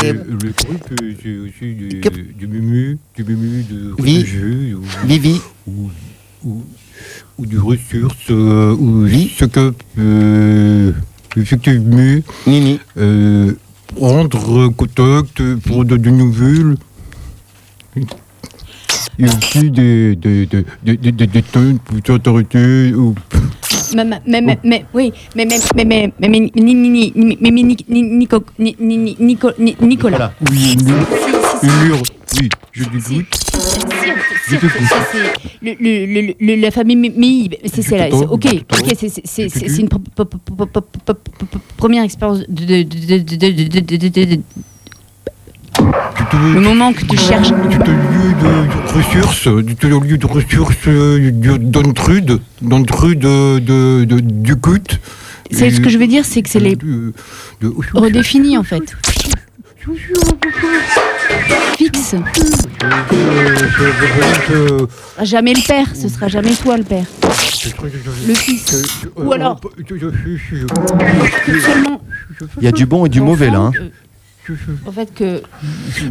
et 0.02 0.12
Le, 0.12 0.25
le 0.25 0.52
groupe, 0.52 0.88
c'est 1.23 1.37
aussi 1.38 1.75
du, 1.75 2.00
Que- 2.00 2.09
du 2.09 2.47
mumu, 2.47 2.99
du 3.16 3.25
mumu 3.25 3.62
de 3.64 3.94
Oui. 3.99 4.25
ou, 4.75 5.06
Vivi, 5.06 5.40
ou, 5.66 5.90
ou, 6.44 6.64
ou 7.38 7.47
du 7.47 7.59
ressource, 7.59 8.16
euh, 8.30 8.75
ou 8.75 9.06
ce 9.09 9.44
que, 9.44 9.75
euh, 9.99 10.92
effectivement, 11.37 12.20
Nini, 12.47 12.80
euh, 12.97 13.52
prendre 13.97 14.68
contact 14.68 15.42
pour 15.66 15.85
de, 15.85 15.97
de 15.97 16.11
nouvelles 16.11 16.76
plus 19.52 19.70
de, 19.70 20.14
de, 20.14 20.44
de, 20.44 20.64
de, 20.84 21.10
de, 21.10 22.00
d'autorité. 22.06 22.94
Ou... 22.94 23.14
Mais, 23.94 24.04
mais, 24.64 24.84
oui, 24.94 25.12
mais, 25.34 25.46
mais, 25.46 25.58
mais, 25.74 26.12
mais, 26.18 26.28
mais, 26.28 27.50
mais, 27.50 27.62
Nicolas. 29.82 30.32
Oui, 30.50 30.76
mur, 30.84 32.02
oui, 32.40 32.48
je 32.72 32.84
dégoûte. 32.84 33.26
La 36.40 36.70
famille, 36.70 37.50
c'est 37.66 37.82
celle-là. 37.82 38.16
Ok, 38.16 38.46
c'est 39.24 39.78
une 39.78 39.88
première 41.76 42.04
expérience 42.04 42.40
de 42.48 42.84
le 46.32 46.60
moment 46.60 46.92
que 46.92 47.04
tu 47.04 47.16
cherches. 47.16 47.52
Du 47.52 47.78
lieu 47.78 48.34
de, 48.40 48.92
ressources, 48.94 49.49
du 49.49 49.88
lieu 49.88 50.18
de 50.18 50.26
ressources 50.26 50.88
d'Ontrude, 51.60 52.40
d'Ontrude 52.62 53.18
de, 53.18 54.04
de, 54.04 54.20
du 54.20 54.56
CUT. 54.56 54.99
C'est 55.50 55.70
ce 55.70 55.80
que 55.80 55.88
je 55.88 55.99
veux 55.99 56.06
dire, 56.06 56.25
c'est 56.25 56.42
que 56.42 56.49
c'est 56.49 56.60
les 56.60 56.76
redéfinis 57.94 58.56
en 58.56 58.62
fait. 58.62 58.96
Fixe. 61.76 62.14
Jamais 65.22 65.54
le 65.54 65.66
père, 65.66 65.87
ce 65.94 66.08
sera 66.08 66.28
jamais 66.28 66.54
toi 66.54 66.76
le 66.76 66.84
père. 66.84 67.06
Le 68.26 68.34
fils. 68.34 69.00
Ou 69.16 69.32
alors. 69.32 69.60
Il 72.58 72.64
y 72.64 72.68
a 72.68 72.72
du 72.72 72.87
bon 72.87 73.06
et 73.06 73.08
du 73.08 73.20
mauvais 73.20 73.50
là. 73.50 73.58
Hein. 73.60 73.72
En 74.87 74.92
fait, 74.92 75.12
que. 75.14 75.42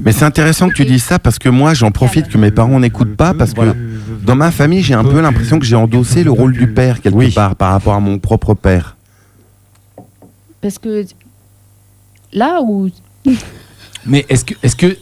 Mais 0.03 0.11
c'est 0.11 0.25
intéressant 0.25 0.69
que 0.69 0.73
tu 0.73 0.85
dises 0.85 1.03
ça 1.03 1.19
parce 1.19 1.39
que 1.39 1.49
moi, 1.49 1.73
j'en 1.73 1.91
profite 1.91 2.27
que 2.27 2.37
mes 2.37 2.51
parents 2.51 2.79
n'écoutent 2.79 3.15
pas 3.15 3.33
parce 3.33 3.53
que 3.53 3.75
dans 4.23 4.35
ma 4.35 4.51
famille, 4.51 4.81
j'ai 4.81 4.93
un 4.93 5.03
peu 5.03 5.21
l'impression 5.21 5.59
que 5.59 5.65
j'ai 5.65 5.75
endossé 5.75 6.23
le 6.23 6.31
rôle 6.31 6.53
du 6.53 6.67
père 6.67 7.01
quelque 7.01 7.33
part 7.33 7.55
par 7.55 7.71
rapport 7.71 7.93
à 7.93 7.99
mon 7.99 8.19
propre 8.19 8.53
père. 8.53 8.95
Parce 10.61 10.77
que. 10.77 11.05
Là 12.33 12.59
où. 12.61 12.89
Mais 14.05 14.25
est-ce 14.29 14.45
que 14.45 14.53
est-ce 14.63 14.75
que 14.75 14.97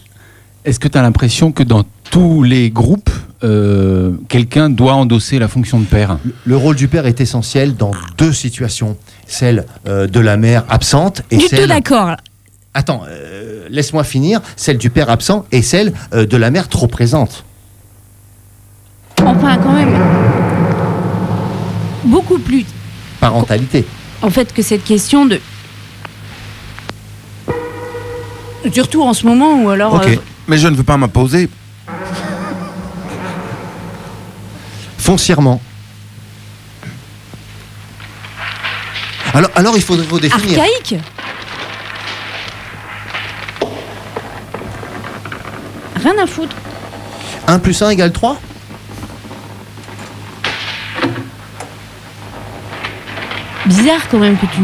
est-ce 0.65 0.79
que 0.79 0.87
tu 0.87 0.97
as 0.97 1.01
l'impression 1.01 1.51
que 1.51 1.63
dans 1.63 1.85
tous 2.11 2.43
les 2.43 2.69
groupes, 2.69 3.09
euh, 3.43 4.13
quelqu'un 4.27 4.69
doit 4.69 4.93
endosser 4.93 5.39
la 5.39 5.47
fonction 5.47 5.79
de 5.79 5.85
père? 5.85 6.17
Le 6.45 6.57
rôle 6.57 6.75
du 6.75 6.87
père 6.87 7.05
est 7.05 7.21
essentiel 7.21 7.75
dans 7.75 7.91
deux 8.17 8.33
situations. 8.33 8.97
Celle 9.27 9.65
euh, 9.87 10.07
de 10.07 10.19
la 10.19 10.37
mère 10.37 10.65
absente 10.69 11.21
et 11.31 11.37
Du 11.37 11.43
tout 11.43 11.49
celle... 11.55 11.69
d'accord. 11.69 12.17
Attends, 12.77 13.01
euh, 13.09 13.65
laisse-moi 13.71 14.03
finir. 14.03 14.39
Celle 14.55 14.77
du 14.77 14.91
père 14.91 15.09
absent 15.09 15.45
et 15.51 15.63
celle 15.63 15.93
euh, 16.13 16.27
de 16.27 16.37
la 16.37 16.51
mère 16.51 16.67
trop 16.67 16.85
présente. 16.85 17.43
Enfin, 19.25 19.57
quand 19.57 19.71
même. 19.73 19.89
Beaucoup 22.03 22.37
plus. 22.37 22.65
Parentalité. 23.19 23.83
En 24.21 24.29
fait, 24.29 24.53
que 24.53 24.61
cette 24.61 24.83
question 24.83 25.25
de. 25.25 25.41
Surtout 28.71 29.01
en 29.01 29.15
ce 29.15 29.25
moment 29.25 29.63
où 29.63 29.69
alors. 29.69 29.99
euh, 30.01 30.15
Mais 30.47 30.59
je 30.59 30.67
ne 30.67 30.75
veux 30.75 30.83
pas 30.83 30.97
m'imposer. 30.97 31.49
Foncièrement. 34.99 35.59
Alors, 39.33 39.49
alors 39.55 39.75
il 39.75 39.81
faudrait 39.81 40.05
redéfinir. 40.07 40.59
archaïque? 40.59 40.95
Rien 46.09 46.23
à 46.23 46.25
foutre. 46.25 46.55
1 47.47 47.59
plus 47.59 47.81
1 47.81 47.89
égale 47.89 48.13
3 48.13 48.37
Bizarre 53.65 54.07
quand 54.09 54.19
même 54.19 54.37
que 54.37 54.45
tu. 54.45 54.61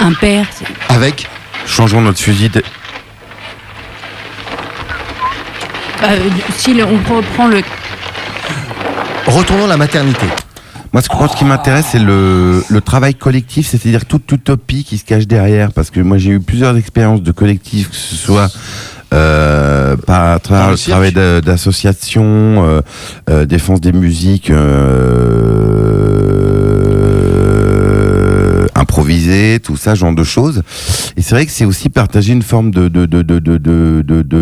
Un 0.00 0.12
père, 0.14 0.46
c'est- 0.52 0.66
Avec 0.94 1.28
Changeons 1.66 2.00
notre 2.00 2.18
fusil. 2.20 2.48
de- 2.48 2.62
bah, 6.00 6.08
si 6.56 6.74
le- 6.74 6.84
on 6.84 6.96
reprend 7.16 7.48
le. 7.48 7.62
Retournons 9.26 9.64
à 9.64 9.68
la 9.68 9.76
maternité. 9.76 10.26
Moi, 10.96 11.02
ce, 11.02 11.10
ce 11.10 11.36
qui 11.36 11.44
m'intéresse, 11.44 11.88
c'est 11.92 11.98
le, 11.98 12.64
le 12.70 12.80
travail 12.80 13.14
collectif, 13.14 13.66
c'est-à-dire 13.66 14.06
toute 14.06 14.32
utopie 14.32 14.82
qui 14.82 14.96
se 14.96 15.04
cache 15.04 15.26
derrière. 15.26 15.70
Parce 15.74 15.90
que 15.90 16.00
moi, 16.00 16.16
j'ai 16.16 16.30
eu 16.30 16.40
plusieurs 16.40 16.74
expériences 16.78 17.20
de 17.20 17.32
collectif, 17.32 17.90
que 17.90 17.96
ce 17.96 18.16
soit 18.16 18.48
euh, 19.12 19.94
par 19.98 20.40
travers 20.40 20.70
le 20.70 20.78
travail 20.78 21.12
d'association, 21.12 22.24
euh, 22.24 22.80
euh, 23.28 23.44
défense 23.44 23.82
des 23.82 23.92
musiques. 23.92 24.48
Euh, 24.48 25.95
tout 29.62 29.76
ça, 29.76 29.94
genre 29.94 30.14
de 30.14 30.24
choses. 30.24 30.62
Et 31.16 31.22
c'est 31.22 31.34
vrai 31.34 31.46
que 31.46 31.52
c'est 31.52 31.64
aussi 31.64 31.88
partager 31.88 32.32
une 32.32 32.42
forme 32.42 32.70
de 32.70 32.88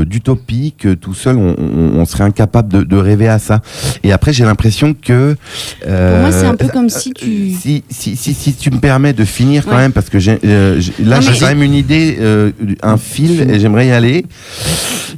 d'utopie 0.04 0.74
que 0.78 0.94
tout 0.94 1.14
seul 1.14 1.36
on, 1.36 1.54
on- 1.58 1.98
on 2.00 2.04
serait 2.04 2.24
incapable 2.24 2.86
de, 2.86 2.96
rêver 2.96 3.28
à 3.28 3.38
ça. 3.38 3.60
Et 4.02 4.12
après 4.12 4.32
j'ai 4.32 4.44
l'impression 4.44 4.94
que 4.94 5.36
Pour 5.82 5.90
moi, 6.20 6.32
c'est 6.32 6.46
un 6.46 6.54
peu 6.56 6.66
euh, 6.66 6.68
comme 6.68 6.88
si 6.88 7.12
tu. 7.12 7.50
si, 7.60 7.82
si, 7.90 8.16
si, 8.16 8.34
si 8.34 8.54
tu 8.54 8.70
me 8.70 8.78
permets 8.78 9.12
de 9.12 9.24
finir 9.24 9.64
quand 9.66 9.76
même, 9.76 9.92
parce 9.92 10.08
que 10.10 10.18
j'ai, 10.18 10.38
euh, 10.44 10.80
j'ai- 10.80 10.92
là 11.04 11.16
Non, 11.16 11.22
j'ai 11.22 11.38
quand 11.38 11.46
même 11.48 11.62
une 11.62 11.74
idée, 11.74 12.16
euh, 12.20 12.50
un 12.82 12.96
fil, 12.96 13.40
et 13.50 13.58
j'aimerais 13.60 13.88
y 13.88 13.90
aller. 13.92 14.24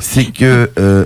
C'est 0.00 0.24
que, 0.24 0.44
euh, 0.44 0.68
euh, 0.78 1.04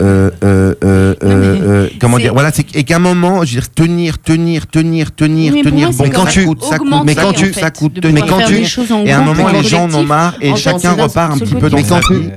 euh, 0.00 0.30
euh, 0.44 0.74
euh, 0.84 1.14
euh, 1.24 1.88
comment 2.00 2.16
c'est- 2.16 2.22
dire, 2.24 2.32
voilà, 2.32 2.50
c'est 2.52 2.64
et 2.74 2.84
qu'à 2.84 2.96
un 2.96 3.00
moment, 3.00 3.44
je 3.44 3.54
veux 3.54 3.60
dire, 3.60 3.70
tenir, 3.70 4.18
tenir, 4.18 4.66
tenir, 4.66 5.14
tenir, 5.14 5.52
mais 5.52 5.62
tenir, 5.62 5.88
moi, 5.92 6.06
bon, 6.06 6.12
quand 6.12 6.24
ça 6.24 6.30
tu 6.30 6.44
coûte, 6.46 6.62
ça 6.64 6.78
coûte, 6.78 6.88
mais 7.04 7.14
quand 7.14 7.32
tu, 7.32 7.52
ça 7.52 7.70
coûte, 7.70 8.00
faire 8.20 8.48
des 8.50 8.64
choses 8.64 8.92
en 8.92 9.04
et 9.04 9.10
à 9.12 9.18
un 9.20 9.24
groupe, 9.24 9.36
moment, 9.38 9.48
en 9.48 9.52
les 9.52 9.62
gens 9.62 9.78
en 9.78 9.84
ont 9.84 9.88
collectif, 9.90 10.08
marre, 10.08 10.34
et 10.40 10.50
en 10.52 10.56
chacun 10.56 10.92
repart 10.92 11.32
un 11.32 11.36
ce 11.36 11.44
petit 11.44 11.54
peu 11.54 11.60
côté 11.70 11.82
dans 11.82 11.88
sa 11.88 12.00
collectif. 12.00 12.30
vie 12.30 12.36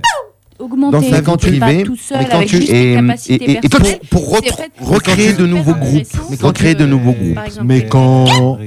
Augmenter, 0.58 0.92
dans 0.98 1.02
sa 1.04 1.22
tu 1.38 1.50
vie 1.52 1.60
privée, 1.60 1.84
tout 1.84 1.96
seul 1.98 2.18
mais 2.20 2.26
quand 2.30 2.38
avec 2.38 2.48
tu 2.48 2.58
juste 2.58 2.70
et, 2.70 2.74
tes 2.74 2.94
capacités 2.96 3.34
et- 3.46 3.52
et- 3.52 3.58
et 3.58 3.60
pour, 3.70 3.80
personnelles. 3.82 4.00
pour 4.10 4.22
C'est 4.30 4.36
retr- 4.38 4.56
fait- 4.56 4.72
recréer 4.80 5.34
de 5.34 5.46
nouveaux 5.46 5.74
groupes, 5.76 6.08
recréer 6.42 6.76
de 6.76 6.86
nouveaux 6.86 7.12
groupes. 7.12 7.36
Par 7.36 7.46
exemple, 7.46 7.66
Mais 7.68 7.84
euh, 7.84 7.88
quand. 7.90 8.58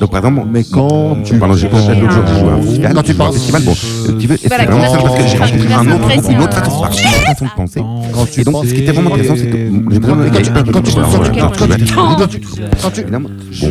Donc 0.00 0.10
par 0.10 0.18
exemple, 0.24 0.46
Mais 0.50 0.64
quand 0.64 1.16
tu 1.24 1.36
Pardon, 1.38 1.54
j'ai 1.54 1.68
pas 1.68 1.76
l'autre 1.78 2.10
jour, 2.12 2.22
j'ai 2.26 2.40
joué 2.40 2.50
à 2.50 2.54
un 2.54 2.62
festival. 2.62 2.94
Quand 2.94 3.02
tu 3.02 3.10
à 3.10 3.14
un 3.14 3.16
penses- 3.18 3.34
festival, 3.34 3.62
bon, 3.62 3.72
euh, 3.72 4.18
tu 4.18 4.26
veux, 4.26 4.34
et 4.34 4.38
c'est 4.38 4.48
vraiment 4.48 4.90
ça 4.92 4.98
parce 4.98 5.16
que 5.16 5.26
j'ai 5.28 5.36
rencontré 5.38 5.74
un 5.74 5.86
autre 5.92 6.08
groupe, 6.08 6.30
une 6.32 6.40
autre 6.42 6.56
façon, 6.64 6.84
une 6.84 7.26
façon 7.26 7.44
de 7.44 7.50
penser. 7.56 7.80
Quand 8.14 8.26
tu 8.30 8.40
Et 8.40 8.44
donc, 8.44 8.64
ce 8.64 8.72
qui 8.74 8.80
était 8.80 8.92
vraiment 8.92 9.10
intéressant, 9.14 9.34
c'est 9.36 9.50
que 9.50 9.56
j'ai 9.90 9.98
besoin 9.98 10.16
de 10.16 10.30
quand 10.30 10.40
tu- 10.40 10.50
quand 10.50 10.62
tu- 10.62 10.72
quand 10.72 10.82
tu- 10.82 10.90
Voilà, 10.90 11.08
quand 11.10 11.30
tu- 11.30 11.40
quand 11.40 11.50
tu- 11.50 11.84
voilà. 11.92 12.16
quand 12.16 12.26
tu- 12.26 12.40
quand 12.82 12.90
tu- 12.90 13.00
Évidemment. 13.02 13.28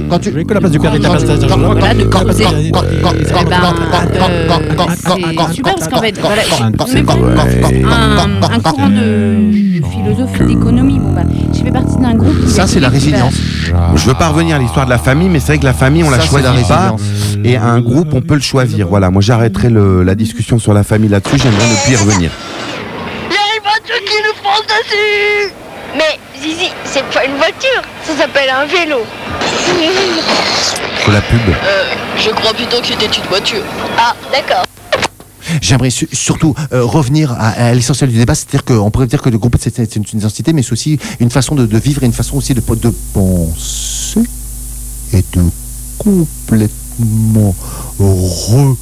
quand 0.09 0.19
tu- 0.19 0.31
que 0.45 0.53
la 0.53 0.59
place 0.59 0.71
du 0.71 0.79
carré, 0.79 0.99
de 0.99 1.03
quand- 1.03 1.09
quand- 1.09 1.75
Eh 1.77 1.81
ben, 1.81 2.09
quand- 2.11 2.25
euh, 2.29 2.33
c'est 5.47 5.53
super 5.55 5.75
parce 5.75 5.87
qu'en 5.87 5.99
fait, 6.01 6.19
voilà, 6.19 6.41
un 8.53 8.59
courant 8.59 8.89
de 8.89 9.68
philosophie 9.85 10.43
d'économie. 10.43 10.99
Bon, 10.99 11.11
bah, 11.11 11.21
j'ai 11.53 11.63
fait 11.63 11.71
partie 11.71 11.97
d'un 11.97 12.15
groupe. 12.15 12.47
Ça, 12.47 12.67
c'est 12.67 12.79
la 12.79 12.87
va- 12.89 12.93
résilience. 12.93 13.33
Je 13.95 14.05
veux 14.05 14.13
pas 14.13 14.29
revenir 14.29 14.55
à 14.55 14.59
l'histoire 14.59 14.85
de 14.85 14.89
la 14.91 14.97
famille, 14.97 15.29
mais 15.29 15.39
c'est 15.39 15.47
vrai 15.47 15.57
que 15.59 15.65
la 15.65 15.73
famille, 15.73 16.03
on 16.03 16.09
la 16.09 16.17
Ça, 16.19 16.23
c'est 16.29 16.41
la 16.41 16.49
choisit 16.51 16.67
pas. 16.67 16.95
Et 17.43 17.57
un 17.57 17.79
groupe, 17.79 18.13
on 18.13 18.21
peut 18.21 18.35
le 18.35 18.41
choisir. 18.41 18.87
Voilà, 18.87 19.09
moi 19.09 19.21
j'arrêterai 19.21 19.69
le- 19.69 20.03
la 20.03 20.15
discussion 20.15 20.59
sur 20.59 20.73
la 20.73 20.83
famille 20.83 21.09
là-dessus, 21.09 21.37
j'aimerais 21.37 21.67
ne 21.67 21.83
plus 21.83 21.93
y 21.93 21.95
revenir. 21.95 22.31
Il 23.29 23.33
y 23.33 23.37
a 23.37 23.55
une 23.55 23.63
voiture 23.63 24.05
qui 24.05 24.15
nous 24.23 24.33
dessus 24.83 25.53
Mais 25.97 26.19
Zizi, 26.41 26.69
c'est 26.85 27.03
pas 27.05 27.25
une 27.25 27.35
voiture, 27.37 27.81
ça 28.03 28.13
s'appelle 28.15 28.49
un 28.49 28.65
vélo. 28.65 28.97
Faut 31.03 31.11
la 31.11 31.21
pub. 31.21 31.39
je 32.17 32.29
crois 32.31 32.53
plutôt 32.53 32.79
que 32.81 32.87
c'était 32.87 33.05
une 33.05 33.27
voiture. 33.29 33.63
Ah, 33.97 34.13
d'accord. 34.31 34.65
J'aimerais 35.61 35.89
su- 35.89 36.09
surtout 36.11 36.53
euh, 36.73 36.83
revenir 36.83 37.31
à, 37.37 37.73
l'essentiel 37.73 38.09
du 38.09 38.17
débat, 38.17 38.35
c'est-à-dire 38.35 38.63
qu'on 38.65 38.91
pourrait 38.91 39.07
dire 39.07 39.21
que 39.21 39.29
le 39.29 39.37
groupe 39.37 39.55
c'est 39.59 39.95
une, 39.95 40.03
identité, 40.13 40.51
mais 40.53 40.63
c'est 40.63 40.73
aussi 40.73 40.99
une 41.19 41.29
façon 41.29 41.55
de, 41.55 41.65
de 41.65 41.77
vivre 41.77 42.03
et 42.03 42.05
une 42.05 42.13
façon 42.13 42.37
aussi 42.37 42.53
de, 42.53 42.61
de 42.61 42.89
penser 43.13 44.21
et 45.13 45.23
de 45.33 45.41
complètement 45.97 47.55
retourner 47.99 48.77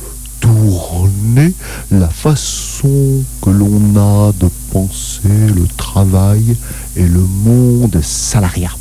la 1.92 2.08
façon 2.10 3.24
que 3.42 3.50
l'on 3.50 3.96
a 3.98 4.32
de 4.40 4.50
penser 4.72 5.30
le 5.56 5.66
travail 5.78 6.56
et 6.96 7.04
le 7.04 7.20
monde 7.22 8.00
salariat. 8.04 8.72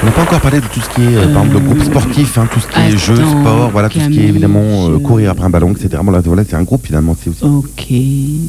On 0.00 0.06
n'a 0.06 0.12
pas 0.12 0.22
encore 0.22 0.40
parlé 0.40 0.60
de 0.60 0.66
tout 0.66 0.80
ce 0.80 0.88
qui 0.90 1.02
est, 1.02 1.16
euh, 1.16 1.32
par 1.34 1.44
exemple, 1.44 1.54
le 1.54 1.60
groupe 1.74 1.82
sportif, 1.82 2.38
hein, 2.38 2.48
tout 2.52 2.60
ce 2.60 2.68
qui 2.68 2.78
est 2.80 2.96
jeux, 2.96 3.14
Attends, 3.14 3.40
sport, 3.40 3.70
voilà, 3.72 3.88
tout 3.88 3.98
ce 3.98 4.08
qui 4.08 4.20
est 4.20 4.28
évidemment 4.28 4.60
euh, 4.88 4.98
courir 5.00 5.32
après 5.32 5.44
un 5.44 5.50
ballon, 5.50 5.72
etc. 5.72 5.88
Voilà, 6.04 6.20
voilà, 6.20 6.44
c'est 6.48 6.54
un 6.54 6.62
groupe 6.62 6.86
finalement, 6.86 7.16
c'est 7.20 7.30
aussi. 7.30 7.42
Ok, 7.44 7.86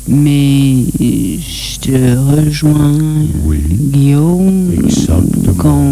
mais 0.07 0.83
je 1.41 1.79
te 1.79 2.45
rejoins, 2.45 2.93
Guillaume, 3.91 4.71
Exactement. 4.85 5.53
quand 5.57 5.87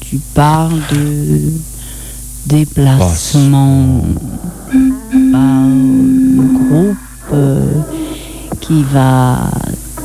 tu 0.00 0.16
parles 0.34 0.72
de 0.92 1.40
déplacement 2.46 4.02
par 5.30 5.66
le 5.66 6.42
groupe 6.68 6.96
euh, 7.34 7.66
qui 8.60 8.82
va 8.92 9.50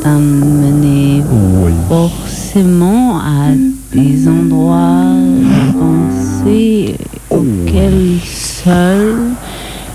t'amener 0.03 1.23
Oui. 1.63 1.71
forcément 1.87 3.19
à 3.19 3.51
des 3.95 4.27
endroits 4.27 5.15
de 5.15 5.71
pensée 5.79 6.95
auxquels 7.29 8.19
seul 8.25 9.15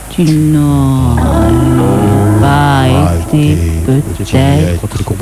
tu 0.09 0.23
n'aurais 0.25 1.21
pas 2.41 2.87
été 3.29 3.59
peut-être 3.91 5.13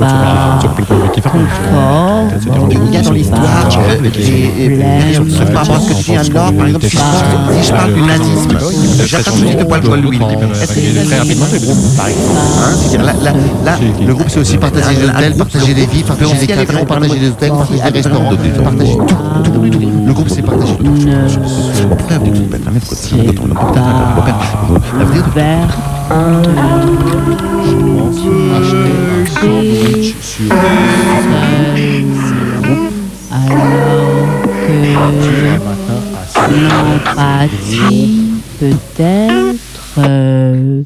pas 1.23 1.29
confort 1.29 2.27
Il 2.87 2.93
y 2.93 2.97
a 2.97 3.01
dans 3.01 3.11
l'histoire, 3.11 3.41
par 3.41 3.79
et- 3.91 4.07
et- 4.07 4.65
et- 4.65 4.69
problème. 4.69 5.53
par 5.53 5.61
rapport 5.61 5.75
à 5.75 5.79
ce 5.79 5.87
que 5.89 5.93
tu 5.93 6.03
dis, 6.03 6.17
Anne-Laure, 6.17 6.53
par 6.53 6.67
exemple, 6.67 6.85
si 6.85 6.97
je 7.67 7.71
parle- 7.71 7.93
du 7.93 8.01
nazisme, 8.01 8.57
j'attends 9.05 9.35
de 9.35 9.63
poil 9.63 9.83
Joël 9.83 10.01
Louis. 10.01 10.19
Très 10.19 11.17
rapidement 11.17 11.45
le 11.51 11.59
groupe, 11.59 11.95
par 11.97 12.07
exemple 12.07 12.29
hein, 12.37 12.71
C'est-à-dire 12.77 13.03
là, 13.03 13.13
là, 13.23 13.31
là, 13.65 13.77
le 14.05 14.13
groupe, 14.13 14.29
c'est 14.29 14.39
aussi 14.39 14.57
partager 14.57 14.95
des 14.95 15.05
hôtels, 15.05 15.35
partager 15.35 15.73
des 15.73 15.85
vies, 15.85 16.03
partager 16.03 16.35
des 16.35 16.47
cafés, 16.47 16.85
partager 16.85 17.19
des 17.19 17.29
hôtels, 17.29 17.49
partager 17.49 17.81
des 17.81 17.89
restaurants, 17.89 18.29
partager 18.63 18.97
tout, 18.97 19.05
tout, 19.43 19.51
tout. 19.51 19.91
Le 20.05 20.13
groupe, 20.13 20.29
c'est 20.29 20.41
partager 20.41 20.75
tout. 20.75 20.85
On 21.91 21.95
pourrait 21.95 22.15
avoir 22.15 22.31
des 22.31 22.47
l'empathie 36.51 38.31
peut-être 38.59 39.55
euh, 39.97 40.81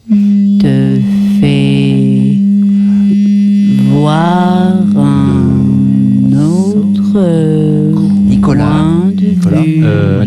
te 0.59 0.99
fait 1.39 2.37
voir 3.91 4.73
un 4.97 6.33
autre 6.37 7.19
Nicolas. 8.27 8.65
point 8.65 9.11
de 9.15 9.25
Nicolas. 9.25 9.61
vue. 9.61 9.81
Euh. 9.83 10.25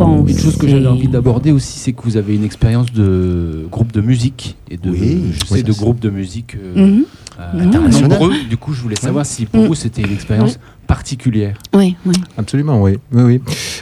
Une 0.00 0.38
chose 0.38 0.56
que 0.56 0.66
j'avais 0.68 0.86
envie 0.86 1.08
d'aborder 1.08 1.52
aussi, 1.52 1.78
c'est 1.78 1.92
que 1.92 2.02
vous 2.02 2.16
avez 2.16 2.34
une 2.34 2.44
expérience 2.44 2.92
de 2.92 3.66
groupe 3.70 3.92
de 3.92 4.00
musique 4.00 4.56
et 4.70 4.76
de, 4.76 4.90
Oui, 4.90 5.22
je 5.32 5.46
sais, 5.46 5.54
oui, 5.54 5.62
de 5.62 5.72
groupe 5.72 6.00
de 6.00 6.10
musique 6.10 6.56
euh, 6.56 6.86
Mhm. 6.86 7.04
euh, 7.38 7.60
International. 7.66 8.10
nombreux. 8.10 8.32
Du 8.48 8.56
coup, 8.56 8.72
je 8.72 8.80
voulais 8.82 8.96
savoir 8.96 9.26
si 9.26 9.46
pour 9.46 9.60
Mhm. 9.62 9.66
vous 9.68 9.74
c'était 9.74 10.02
une 10.02 10.12
expérience 10.12 10.58
particulière. 10.86 11.56
Oui, 11.74 11.96
oui. 12.06 12.14
Absolument, 12.38 12.80
oui. 12.82 12.98
oui, 13.12 13.22
oui. 13.22 13.40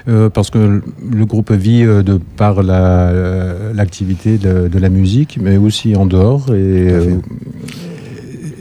Euh, 0.09 0.29
parce 0.31 0.51
que 0.51 0.59
le- 0.59 1.25
groupe 1.27 1.53
vit 1.53 1.83
euh, 1.85 2.03
de 2.03 2.18
par 2.37 2.62
la, 2.62 3.09
euh, 3.11 3.73
l'activité 3.75 4.38
de, 4.38 4.68
de 4.68 4.79
la 4.79 4.88
musique, 4.88 5.38
mais 5.40 5.57
aussi 5.57 5.94
en 5.96 6.07
dehors, 6.07 6.53
et 6.55 6.88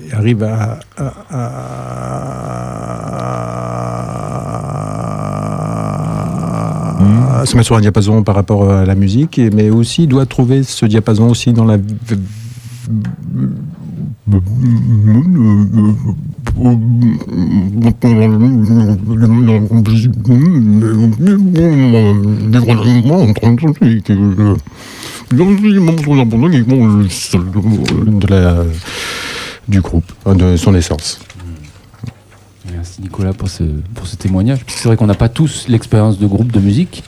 et 0.09 0.13
arrive 0.13 0.41
à, 0.43 0.79
à- 0.97 1.13
à- 1.29 2.98
à 7.41 7.45
se 7.45 7.55
mettre 7.55 7.67
sur 7.67 7.75
un 7.75 7.81
diapason 7.81 8.23
par 8.23 8.35
rapport 8.35 8.69
à 8.71 8.85
la 8.85 8.95
musique, 8.95 9.39
mais 9.53 9.69
aussi 9.69 10.07
doit 10.07 10.25
trouver 10.25 10.63
ce 10.63 10.85
diapason 10.85 11.29
aussi 11.29 11.53
dans 11.53 11.65
la 11.65 11.77
de 28.19 28.27
la- 28.27 28.63
du 29.67 29.81
groupe, 29.81 30.11
de 30.25 30.57
son 30.57 30.73
essence. 30.73 31.19
Merci 32.73 33.01
Nicolas 33.01 33.33
pour 33.33 33.49
ce, 33.49 33.63
pour 33.93 34.07
ce 34.07 34.15
témoignage. 34.15 34.59
Parce 34.63 34.75
que 34.75 34.81
C'est 34.81 34.87
vrai 34.87 34.97
qu'on 34.97 35.05
n'a 35.07 35.13
pas 35.15 35.29
tous 35.29 35.65
l'expérience 35.67 36.17
de 36.19 36.25
groupe 36.27 36.51
de 36.51 36.59
musique. 36.59 37.03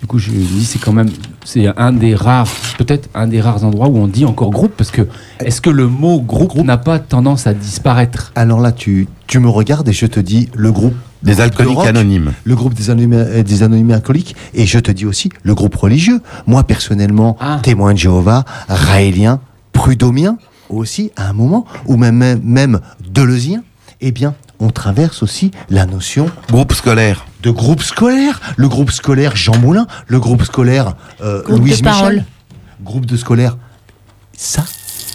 Du 0.00 0.06
coup, 0.06 0.18
je 0.18 0.30
me 0.30 0.36
dis 0.36 0.64
c'est 0.64 0.78
quand 0.78 0.92
même 0.92 1.10
c'est 1.44 1.66
un 1.76 1.92
des 1.92 2.14
rares, 2.14 2.46
peut-être 2.78 3.08
un 3.14 3.26
des 3.26 3.40
rares 3.40 3.64
endroits 3.64 3.88
où 3.88 3.96
on 3.96 4.06
dit 4.06 4.24
encore 4.24 4.50
groupe 4.50 4.72
parce 4.76 4.92
que 4.92 5.08
est-ce 5.40 5.60
que 5.60 5.70
le 5.70 5.88
mot 5.88 6.20
groupe, 6.20 6.54
n'a 6.64 6.76
pas 6.76 7.00
tendance 7.00 7.46
à 7.48 7.54
disparaître? 7.54 8.30
Alors 8.36 8.60
là, 8.60 8.70
tu, 8.70 9.08
tu 9.26 9.40
me 9.40 9.48
regardes 9.48 9.88
et 9.88 9.92
je 9.92 10.06
te 10.06 10.20
dis 10.20 10.48
le 10.54 10.70
groupe. 10.70 10.94
Des 11.24 11.34
de 11.34 11.40
alcooliques 11.40 11.78
rock, 11.78 11.86
anonymes. 11.88 12.32
Le 12.44 12.54
groupe 12.54 12.74
des 12.74 12.90
anonymes, 12.90 13.12
euh, 13.14 13.42
des 13.42 13.64
anonymes 13.64 13.90
alcooliques. 13.90 14.36
Et 14.54 14.66
je 14.66 14.78
te 14.78 14.92
dis 14.92 15.04
aussi 15.04 15.30
le 15.42 15.52
groupe 15.56 15.74
religieux. 15.74 16.20
Moi, 16.46 16.62
personnellement, 16.62 17.36
Ah. 17.40 17.58
témoin 17.60 17.92
de 17.92 17.98
Jéhovah, 17.98 18.44
raélien, 18.68 19.40
prud'homien, 19.72 20.38
aussi, 20.70 21.10
à 21.16 21.28
un 21.30 21.32
moment, 21.32 21.64
ou 21.86 21.96
même, 21.96 22.14
même, 22.14 22.40
même 22.44 22.80
deleuzien, 23.10 23.62
eh 24.00 24.12
bien, 24.12 24.34
on 24.60 24.70
traverse 24.70 25.22
aussi 25.22 25.50
la 25.70 25.86
notion 25.86 26.30
Groupe 26.48 26.72
scolaire. 26.72 27.26
de 27.42 27.50
groupe 27.50 27.82
scolaire. 27.82 28.40
Le 28.56 28.68
groupe 28.68 28.90
scolaire 28.90 29.34
Jean 29.36 29.56
Moulin, 29.58 29.86
le 30.06 30.20
groupe 30.20 30.42
scolaire 30.44 30.96
euh, 31.20 31.42
Groupe 31.42 31.54
de 31.56 31.60
Louise 31.60 31.82
Michel. 31.82 31.82
parole. 31.84 32.24
Groupe 32.82 33.06
de 33.06 33.16
scolaire. 33.16 33.56
Ça, 34.36 34.64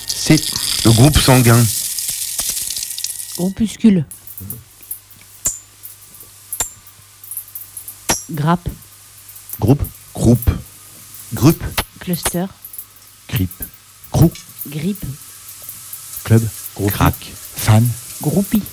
c'est 0.08 0.42
Le 0.86 0.92
groupe 0.92 1.18
sanguin. 1.18 1.62
Groupuscule. 3.38 4.06
Grappe. 8.32 8.68
groupe, 9.60 9.82
Groupe. 10.14 10.50
groupe, 11.34 11.64
Cluster. 12.00 12.46
grip, 13.30 13.50
groupe, 14.12 14.36
Grippe. 14.70 15.04
club, 16.24 16.42
Crac. 16.88 17.14
fan, 17.56 17.86
Groupie. 18.24 18.64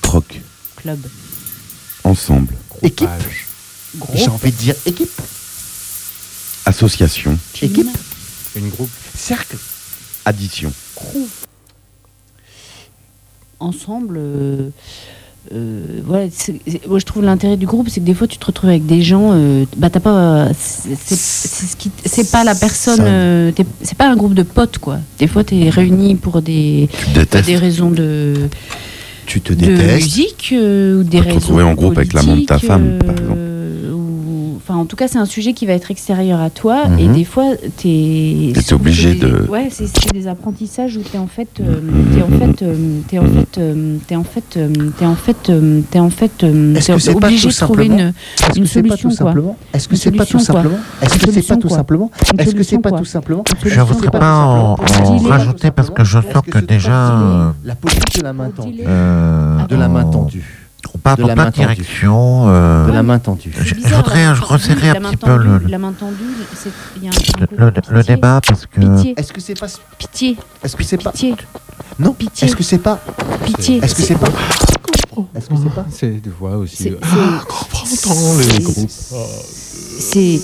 Troc. 0.00 0.40
Club. 0.76 0.98
Ensemble. 2.04 2.54
équipe. 2.82 3.08
J'ai 4.14 4.28
envie 4.28 4.50
de 4.50 4.56
dire 4.56 4.74
équipe, 4.86 5.10
Association. 6.64 7.38
team, 7.52 7.70
équipe. 7.70 7.98
Une 8.54 8.70
groupe. 8.70 8.88
cercle. 9.14 9.58
Addition. 10.24 10.72
crew. 10.94 11.28
Ensemble. 13.60 14.16
euh, 14.16 14.70
euh, 15.54 15.80
moi 16.06 16.98
je 16.98 17.04
trouve 17.04 17.22
l'intérêt 17.24 17.56
du 17.56 17.66
groupe, 17.66 17.88
c'est 17.88 18.00
que 18.00 18.04
des 18.06 18.14
fois 18.14 18.26
tu 18.26 18.38
te 18.38 18.46
retrouves 18.46 18.70
avec 18.70 18.86
des 18.86 19.02
gens, 19.02 19.30
euh, 19.32 19.64
bah 19.76 19.90
t'as 19.90 20.00
pas, 20.00 20.48
c'est 20.54 20.96
ce 22.26 22.30
pas 22.32 22.44
la 22.44 22.54
personne, 22.54 23.00
euh, 23.02 23.52
c'est 23.82 23.96
pas 23.98 24.08
un 24.08 24.16
groupe 24.16 24.34
de 24.34 24.42
potes 24.42 24.78
quoi. 24.78 24.98
Des 25.18 25.26
fois 25.26 25.44
t'es 25.44 25.68
réunis 25.70 26.16
pour 26.16 26.42
des, 26.42 26.88
Tu 27.14 27.42
des 27.42 27.56
raisons 27.56 27.90
de, 27.90 28.34
Tu 29.26 29.40
te 29.40 29.52
de 29.52 29.66
détestes. 29.66 29.94
musique 30.04 30.48
ou 30.52 31.02
des 31.02 31.18
Peut 31.22 31.28
te 31.28 31.34
retrouver 31.34 31.62
en 31.62 31.74
groupe 31.74 31.96
avec 31.96 32.12
l'amant 32.12 32.36
de 32.36 32.42
ta 32.44 32.58
femme, 32.58 32.98
par 32.98 33.14
ou- 33.14 33.36
Enfin, 34.68 34.80
en 34.80 34.84
tout 34.84 34.96
cas, 34.96 35.06
c'est 35.06 35.18
un 35.18 35.26
sujet 35.26 35.52
qui 35.52 35.64
va 35.64 35.74
être 35.74 35.92
extérieur 35.92 36.40
à 36.40 36.50
toi, 36.50 36.88
Mhm. 36.88 36.98
et 36.98 37.06
des 37.06 37.22
fois, 37.24 37.44
t'es. 37.76 38.52
T'es 38.52 38.72
obligé 38.74 39.14
des- 39.14 39.20
de- 39.20 39.46
Ouais, 39.48 39.68
c'est 39.70 39.86
des 40.12 40.26
apprentissages 40.26 40.96
où 40.96 41.02
t'es 41.02 41.18
en 41.18 41.28
fait, 41.28 41.46
euh, 41.60 41.80
t'es 42.12 42.20
en 42.20 42.36
fait, 42.36 42.62
euh, 42.62 42.74
t'es 43.06 43.18
en 43.20 43.26
fait, 43.26 43.58
euh, 43.58 43.96
t'es 44.08 44.16
en 44.16 44.24
fait, 44.24 44.56
euh, 44.56 44.90
t'es 44.98 45.06
en 45.06 45.14
fait, 45.14 45.50
euh, 45.50 45.80
t'es 45.88 46.00
en 46.00 46.10
fait, 46.10 46.42
euh, 46.42 46.74
Est-ce 46.74 46.90
que 46.92 46.98
c'est 46.98 47.14
pas 47.14 47.28
obligé 47.28 47.48
tout 47.48 47.54
de 47.54 47.58
trouver 47.60 47.84
simplement- 47.84 48.08
une, 48.08 48.08
Est-ce 48.48 48.58
une 48.58 48.64
que 48.64 48.68
c'est 48.68 48.82
pas 48.82 48.88
solution 48.88 49.08
tout 49.10 49.16
quoi. 49.16 49.26
simplement 49.26 49.56
Est-ce 49.72 49.88
que 49.88 49.96
c'est 49.96 50.10
pas 50.10 50.26
tout 50.26 50.38
simplement 50.40 50.78
Est-ce 51.00 51.14
que 51.18 51.30
c'est 51.30 51.42
pas 51.46 51.56
tout 51.56 51.68
simplement 51.68 52.10
Est-ce 52.38 52.54
que 52.56 52.62
c'est 52.64 52.78
pas 52.78 52.90
tout 52.90 53.04
simplement 53.04 53.44
Je 53.64 53.80
voudrais 53.82 54.10
pas 54.10 54.34
en, 54.46 54.74
rajouter 54.74 55.70
parce 55.70 55.90
que 55.90 56.02
je 56.02 56.18
sens 56.18 56.42
que 56.50 56.58
déjà 56.58 57.52
la 57.64 57.76
politique 57.76 58.18
de 58.18 58.24
la 58.24 58.32
main 58.32 58.50
tendue. 58.50 58.80
Euh, 58.84 59.64
de 59.68 59.76
la 59.76 59.86
main 59.88 60.02
tendue, 60.04 60.42
On 60.94 60.98
part 60.98 61.16
de 61.16 61.22
dans 61.22 61.28
la 61.28 61.34
plein 61.34 61.44
main 61.44 61.50
directions. 61.50 62.48
euh, 62.48 62.86
de 62.86 62.92
la 62.92 63.02
main 63.02 63.18
tendue. 63.18 63.52
Je- 63.52 63.58
C'est 63.62 63.68
je 63.70 63.74
bizarre, 63.74 64.02
voudrais, 64.02 64.34
je 64.34 64.42
resserrer 64.42 64.88
un 64.90 64.94
petit 65.00 65.16
peu 65.16 65.36
le- 65.36 65.58
La 65.68 65.78
main 65.78 65.92
tendue, 65.92 66.14
c'est- 66.54 66.70
il 66.96 67.04
y 67.04 67.08
a 67.08 67.10
un- 67.10 67.66
un 67.66 67.70
le, 67.90 68.02
débat 68.02 68.40
parce 68.46 68.66
que 68.66 68.80
Pitié, 68.80 69.14
Est-ce 69.16 69.32
que 69.32 69.40
c'est 69.40 69.58
pas 69.58 69.66
pitié, 69.98 70.36
Est-ce 70.62 70.76
que 70.76 70.84
c'est 70.84 71.02
pas 71.02 71.10
pitié, 71.12 71.34
Non. 71.98 72.12
Pitié. 72.12 72.46
Est-ce 72.48 72.56
que 72.56 72.62
c'est 72.62 72.78
pas 72.78 72.98
pitié. 73.44 73.78
Est-ce 73.82 73.94
que 73.94 74.02
c'est 74.02 74.14
pas 74.18 74.26
Est-ce 75.34 75.48
que 75.48 75.56
c'est 75.56 75.74
pas 75.74 75.86
C'est 75.90 76.10
des 76.20 76.30
voix 76.30 76.56
aussi. 76.56 76.88
Euh, 76.90 76.98
c'est- 77.84 78.48
les 78.58 78.62
groupes. 78.64 78.90
C'est. 79.98 80.40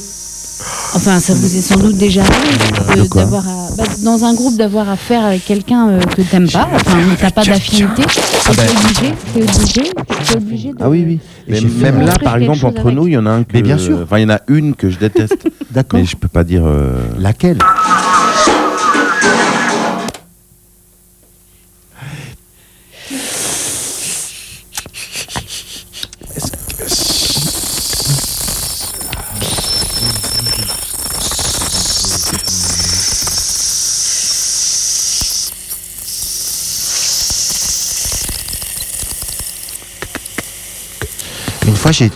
Enfin, 0.94 1.18
ça 1.20 1.32
vous 1.34 1.56
est 1.56 1.60
sans 1.62 1.76
doute 1.78 1.96
déjà 1.96 2.22
arrivé 2.22 3.08
d'avoir 3.14 3.48
à- 3.48 3.68
bah, 3.76 3.84
dans 4.04 4.24
un 4.24 4.34
groupe 4.34 4.56
d'avoir 4.58 4.88
affaire 4.90 5.24
avec 5.24 5.44
quelqu'un 5.44 5.88
euh, 5.88 6.00
que 6.00 6.20
t'aimes 6.22 6.48
pas, 6.50 6.68
enfin 6.74 6.98
où 6.98 7.14
t'as 7.18 7.30
pas 7.30 7.42
d'affinité, 7.44 8.02
t'es 8.04 8.50
obligé, 8.50 9.14
t'es 9.34 9.42
obligé, 9.42 9.82
t'es 10.28 10.36
obligé 10.36 10.68
de. 10.70 10.76
Ah 10.80 10.90
oui, 10.90 11.04
oui. 11.06 11.20
Et 11.48 11.52
Mais 11.52 11.56
j'ai 11.60 11.68
fait 11.68 11.90
même 11.92 12.02
là, 12.06 12.14
par 12.22 12.36
exemple, 12.36 12.64
entre 12.66 12.80
avec. 12.82 12.94
nous, 12.94 13.08
il 13.08 13.14
y 13.14 13.16
en 13.16 13.24
a 13.26 13.30
un 13.30 13.42
que. 13.44 13.50
Mais 13.54 13.62
bien 13.62 13.78
sûr. 13.78 14.00
Enfin, 14.02 14.18
il 14.18 14.22
y 14.22 14.26
en 14.26 14.34
a 14.34 14.40
une 14.48 14.74
que 14.74 14.90
je 14.90 14.98
déteste. 14.98 15.36
D'accord. 15.70 15.98
mais 15.98 16.04
je 16.06 16.16
peux 16.16 16.28
pas 16.28 16.44
dire. 16.44 16.62
euh, 16.66 16.92
Laquelle? 17.18 17.58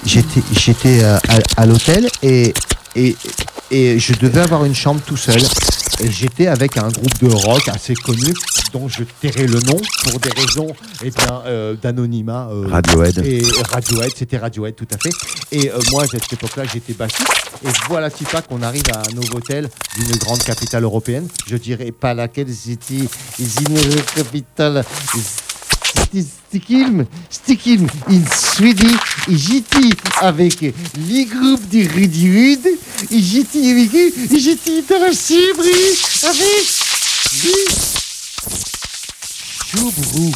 J'étais 0.04 1.02
euh, 1.02 1.16
à, 1.28 1.62
à 1.62 1.66
l'hôtel 1.66 2.08
et, 2.22 2.52
et, 2.94 3.16
et 3.70 3.98
je 3.98 4.12
devais 4.14 4.40
avoir 4.40 4.64
une 4.64 4.74
chambre 4.74 5.00
tout 5.06 5.16
seul. 5.16 5.40
Et 6.00 6.10
j'étais 6.10 6.46
avec 6.46 6.76
un 6.76 6.88
groupe 6.88 7.18
de 7.22 7.28
rock 7.32 7.68
assez 7.68 7.94
connu 7.94 8.34
dont 8.72 8.86
je 8.86 9.02
tairai 9.20 9.46
le 9.46 9.58
nom 9.60 9.80
pour 10.04 10.20
des 10.20 10.28
raisons 10.30 10.66
eh 11.02 11.10
bien, 11.10 11.42
euh, 11.46 11.74
d'anonymat. 11.80 12.48
euh, 12.52 12.66
Radiohead. 12.68 13.18
Et 13.24 13.42
Radiohead, 13.72 14.12
c'était 14.14 14.36
Radiohead 14.36 14.74
tout 14.76 14.86
à 14.92 14.98
fait. 14.98 15.10
Et 15.52 15.70
euh, 15.70 15.78
moi, 15.90 16.02
à 16.02 16.06
cette 16.06 16.30
époque-là, 16.30 16.64
j'étais 16.70 16.92
bassiste. 16.92 17.22
Et 17.64 17.68
voilà 17.88 18.10
si 18.10 18.24
pas 18.24 18.42
qu'on 18.42 18.60
arrive 18.62 18.82
à 18.92 18.98
un 18.98 19.34
hôtel 19.36 19.70
d'une 19.96 20.16
grande 20.18 20.42
capitale 20.42 20.84
européenne. 20.84 21.26
Je 21.46 21.56
dirais 21.56 21.92
pas 21.92 22.12
laquelle, 22.12 22.48
c'était 22.52 23.08
une 23.38 24.02
capitale. 24.14 24.84
Stikilm, 26.22 27.06
Stikilm 27.30 27.86
in 28.08 28.22
Sweden, 28.32 28.96
et 29.28 29.36
j'étais 29.36 29.90
avec 30.20 30.60
les 30.60 31.24
groupes 31.24 31.68
de 31.68 31.88
Rudy 31.88 32.30
Rud, 32.30 32.66
et 33.10 33.22
j'étais 33.22 33.70
avec 33.70 33.90
j'étais 34.38 34.82
dans 34.82 35.00
la 35.00 35.12
cébrie 35.12 35.70
avec 36.22 36.66
Choubrou, 39.70 40.32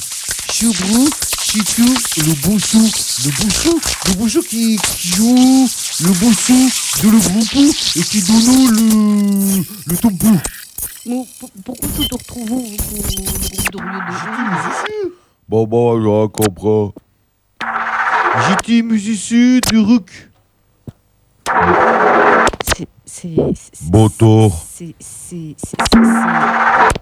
Choubrou, 0.52 1.08
Chitou, 1.42 1.94
le 2.18 2.34
Boussou, 2.34 2.90
le 3.24 3.30
Boussou, 3.30 3.80
le 4.06 4.14
Boussou 4.14 4.42
qui, 4.42 4.78
joue, 5.04 5.68
le 6.00 6.10
Boussou 6.12 6.70
de 7.02 7.08
le 7.08 7.18
Groupou, 7.18 7.74
et 7.96 8.02
qui 8.02 8.22
donne 8.22 8.70
le, 8.70 9.64
le 9.86 9.96
pourquoi 11.64 11.88
tu 11.96 12.06
te 12.06 12.14
retrouves 12.14 12.52
au 12.52 12.60
groupe 12.60 12.76
de 13.72 15.19
Bon, 15.50 15.66
bon, 15.66 16.00
je 16.00 16.28
comprends. 16.28 16.94
J'étais 18.46 18.82
musicien 18.82 19.58
du 19.68 19.80
RUC. 19.80 20.30
C'est. 22.72 22.86
C'est. 23.04 23.34
Bontour. 23.90 24.64
C'est. 24.70 24.94
C'est. 25.00 25.56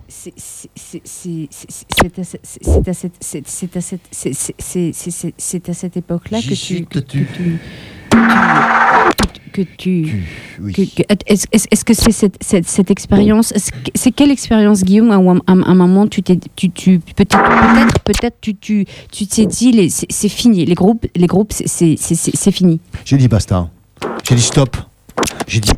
C'est. 0.08 0.32
C'est. 4.58 4.92
C'est. 4.94 5.34
C'est 5.36 5.68
à 5.68 5.74
cette 5.74 5.98
époque-là 5.98 6.40
que 6.40 7.00
tu. 7.00 7.60
Que 9.52 9.62
tu. 9.76 10.24
Oui. 10.60 10.94
Est-ce 11.26 11.84
que 11.84 11.94
c'est 11.94 12.12
cette, 12.12 12.36
cette, 12.40 12.68
cette 12.68 12.90
expérience 12.90 13.52
C'est 13.94 14.10
quelle 14.12 14.30
expérience, 14.30 14.84
Guillaume, 14.84 15.10
à 15.10 15.16
un, 15.16 15.38
à 15.62 15.70
un 15.70 15.74
moment 15.74 16.06
tu 16.06 16.22
t'es, 16.22 16.38
tu, 16.54 16.70
tu 16.70 17.00
peut-être, 17.00 17.38
peut-être, 17.38 17.98
peut-être, 18.00 18.36
tu, 18.40 18.54
tu, 18.56 18.84
tu 19.10 19.26
t'es 19.26 19.46
dit, 19.46 19.90
c'est, 19.90 20.28
fini, 20.28 20.64
les 20.64 20.74
groupes, 20.74 21.06
les 21.16 21.26
groupes, 21.26 21.52
c'est, 21.52 21.96
c'est, 21.96 22.52
fini. 22.52 22.80
J'ai 23.04 23.16
dit 23.16 23.26
basta. 23.26 23.68
J'ai 24.28 24.34
dit 24.34 24.42
stop. 24.42 24.76
J'ai 25.46 25.60
dit, 25.60 25.72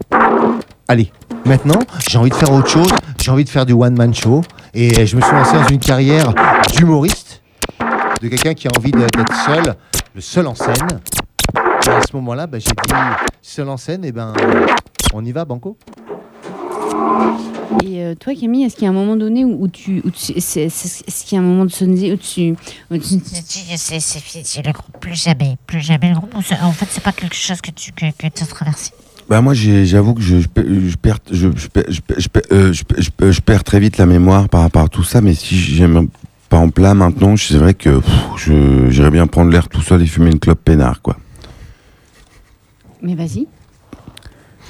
allez, 0.88 1.10
maintenant, 1.46 1.80
j'ai 2.08 2.18
envie 2.18 2.30
de 2.30 2.34
faire 2.34 2.52
autre 2.52 2.68
chose. 2.68 2.90
J'ai 3.22 3.30
envie 3.30 3.44
de 3.44 3.50
faire 3.50 3.64
du 3.64 3.72
one-man 3.72 4.14
show. 4.14 4.42
Et 4.74 5.06
je 5.06 5.16
me 5.16 5.22
suis 5.22 5.32
lancé 5.32 5.54
dans 5.54 5.68
une 5.68 5.78
carrière 5.78 6.34
d'humoriste, 6.76 7.42
de 8.20 8.28
quelqu'un 8.28 8.54
qui 8.54 8.68
a 8.68 8.70
envie 8.76 8.92
d'être 8.92 9.44
seul, 9.46 9.74
le 10.14 10.20
seul 10.20 10.46
en 10.46 10.54
scène. 10.54 10.74
Et 11.86 11.90
à 11.90 12.02
ce 12.02 12.14
moment-là, 12.16 12.46
bah, 12.46 12.58
j'ai 12.58 12.70
dit, 12.70 12.94
seul 13.42 13.68
en 13.68 13.76
scène, 13.76 14.04
et 14.04 14.12
ben, 14.12 14.32
on 15.14 15.24
y 15.24 15.32
va, 15.32 15.44
Banco 15.44 15.76
Et 17.84 18.02
euh, 18.04 18.14
toi, 18.14 18.34
Camille, 18.34 18.64
est-ce 18.64 18.74
qu'il 18.74 18.84
y 18.84 18.86
a 18.86 18.90
un 18.90 18.94
moment 18.94 19.16
donné 19.16 19.44
où, 19.44 19.62
où 19.62 19.68
tu, 19.68 20.02
où 20.04 20.10
tu 20.10 20.32
est-ce 20.32 21.24
qu'il 21.24 21.36
y 21.36 21.38
a 21.38 21.42
un 21.42 21.46
moment 21.46 21.64
de 21.64 21.70
sonner 21.70 22.12
où 22.12 22.16
tu, 22.16 22.54
où 22.90 22.96
tu- 22.98 23.20
C'est 23.76 23.98
c'est 24.00 24.18
fini, 24.20 24.44
le 24.64 24.72
groupe, 24.72 24.96
plus 25.00 25.20
jamais, 25.20 25.56
plus 25.66 25.80
jamais 25.80 26.10
le 26.10 26.16
groupe. 26.16 26.34
En 26.34 26.42
fait, 26.42 26.86
c'est 26.90 27.02
pas 27.02 27.12
quelque 27.12 27.34
chose 27.36 27.60
que 27.60 27.70
tu 27.70 27.92
que, 27.92 28.06
que 28.16 28.26
as 28.26 28.46
traversé? 28.46 28.92
Bah 29.28 29.40
moi 29.40 29.54
j'ai- 29.54 29.86
j'avoue 29.86 30.14
que 30.14 30.20
je, 30.22 30.40
je, 30.40 30.48
pe- 30.48 30.66
je 30.88 30.96
perds 30.96 31.18
je, 31.30 31.48
je, 33.30 33.40
très 33.62 33.78
vite 33.78 33.96
la 33.96 34.06
mémoire 34.06 34.48
par 34.48 34.62
rapport 34.62 34.82
à 34.82 34.88
tout 34.88 35.04
ça 35.04 35.20
mais 35.20 35.34
si 35.34 35.54
j'aime 35.56 36.08
pas 36.48 36.56
en 36.56 36.68
plat 36.68 36.94
maintenant 36.94 37.36
c'est 37.36 37.56
vrai 37.56 37.74
que 37.74 38.00
pff, 38.00 38.12
je 38.38 38.90
j'irais 38.90 39.12
bien 39.12 39.28
prendre 39.28 39.52
l'air 39.52 39.68
tout 39.68 39.82
seul 39.82 40.02
et 40.02 40.06
fumer 40.06 40.30
une 40.32 40.40
clope 40.40 40.58
peinard 40.64 41.00
quoi. 41.00 41.16
Mais 43.02 43.14
vas-y. 43.14 43.46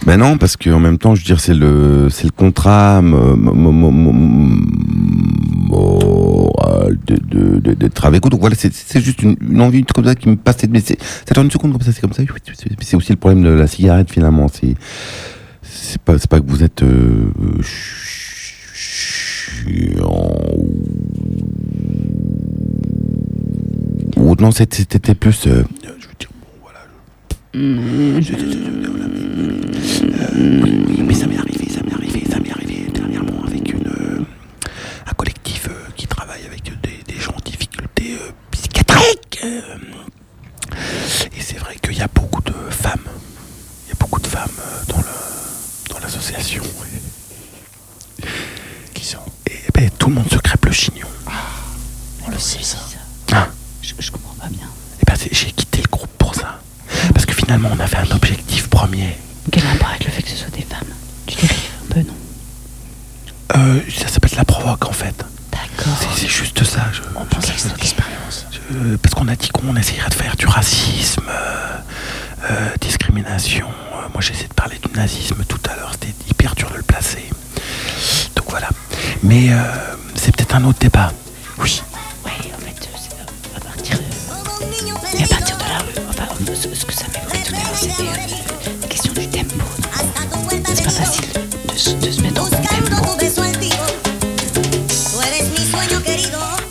Ben 0.06 0.16
non 0.16 0.38
parce 0.38 0.56
que 0.56 0.70
en 0.70 0.80
même 0.80 0.96
temps 0.96 1.14
je 1.14 1.20
veux 1.20 1.26
dire 1.26 1.40
c'est 1.40 1.52
le 1.54 2.08
c'est 2.10 2.24
le 2.24 2.30
contrat 2.30 3.02
mo- 3.02 3.36
mo- 3.36 3.52
mo- 3.52 3.90
mo- 3.90 4.12
mo- 4.12 4.12
moral 5.68 6.96
d'être 7.04 8.06
avec 8.06 8.22
vous. 8.24 8.30
Donc 8.30 8.40
voilà 8.40 8.56
c'est 8.56 9.00
juste 9.00 9.22
une, 9.22 9.36
une 9.46 9.60
envie 9.60 9.84
comme 9.84 10.06
ça 10.06 10.14
qui 10.14 10.28
me 10.30 10.36
passe 10.36 10.56
mais 10.70 10.80
c'est 10.80 10.96
c'est 11.26 11.36
en 11.36 11.42
une 11.42 11.50
seconde 11.50 11.72
comme 11.72 11.82
ça 11.82 11.92
c'est 11.92 12.00
comme 12.00 12.14
ça. 12.14 12.22
C'est 12.80 12.96
aussi 12.96 13.12
le 13.12 13.18
problème 13.18 13.42
de 13.42 13.50
la 13.50 13.66
cigarette 13.66 14.10
finalement. 14.10 14.48
C'est 14.48 14.74
c'est 15.62 16.00
pas 16.00 16.16
pas 16.18 16.40
que 16.40 16.46
vous 16.46 16.62
êtes 16.62 16.82
euh, 16.82 17.30
ou 24.16 24.34
non 24.40 24.50
c'était 24.50 24.84
c'était 24.90 25.14
plus 25.14 25.46
euh, 25.46 25.62
oui, 27.52 28.22
ça 31.14 31.26
m'est 31.26 31.36
arrivé. 31.36 31.59
Ce, 86.60 86.84
que 86.84 86.92
ça 86.92 87.04
euh, 87.06 88.86
question 88.88 89.12
du 89.14 89.26
tempo. 89.28 89.54
C'est 90.74 90.84
pas 90.84 90.90
facile 90.90 91.24
de, 92.00 92.10
se- 92.10 92.20
mettre 92.20 92.50
tempo. 92.50 93.06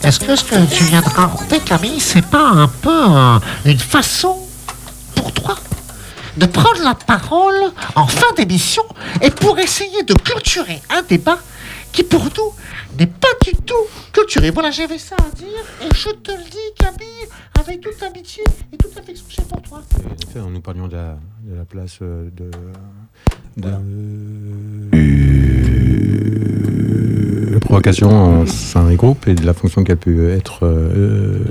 Est-ce 0.04 0.20
que 0.20 0.36
ce 0.36 0.44
que 0.44 0.66
tu 0.76 0.84
viens 0.86 1.02
de 1.02 1.10
raconter, 1.10 1.60
Camille, 1.60 2.00
c'est 2.00 2.26
pas 2.26 2.48
un 2.50 2.68
peu 2.68 2.90
euh, 3.10 3.40
une 3.66 3.80
façon 3.80 4.38
pour 5.16 5.32
toi 5.34 5.56
de 6.38 6.46
prendre 6.46 6.82
la 6.84 6.96
parole 6.96 7.60
en 7.96 8.08
fin 8.08 8.32
d'émission 8.38 8.84
et 9.22 9.30
pour 9.30 9.60
essayer 9.60 10.04
de 10.04 10.14
clôturer 10.14 10.82
un 10.90 11.02
débat 11.04 11.38
qui 11.92 12.04
pour 12.04 12.24
nous 12.24 12.54
n'est 13.00 13.08
pas 13.08 13.28
du 13.46 13.52
tout 13.66 13.74
clôturé. 14.14 14.52
Voilà, 14.52 14.72
j'avais 14.72 14.98
ça 14.98 15.16
à 15.18 15.36
dire 15.36 15.48
et 15.82 15.94
je 15.94 16.10
te 16.10 16.32
le 16.32 16.44
dis, 16.44 16.58
Camille, 16.78 17.28
avec 17.60 17.82
toute 17.82 18.02
amitié 18.04 18.44
et 18.74 18.78
toute 18.78 18.98
affection 18.98 19.26
que 19.28 19.34
j'ai 19.34 19.42
pour 19.44 19.62
toi. 19.62 19.82
Effet, 20.28 20.40
nous 20.50 20.62
parlions 20.62 20.88
de 20.88 20.96
la, 20.96 21.18
de 21.44 21.56
la 21.58 21.66
place 21.66 22.00
euh, 22.02 22.30
de. 22.36 22.50
de 23.58 23.70
la 27.54 27.60
provocation 27.60 28.10
en 28.10 28.46
sein 28.46 28.88
des 28.90 28.96
groupes 28.96 29.28
et 29.28 29.36
de 29.36 29.46
la 29.46 29.54
fonction 29.54 29.84
qu'elle 29.84 29.98
peut 29.98 30.30
être. 30.30 30.66
euh, 30.66 31.44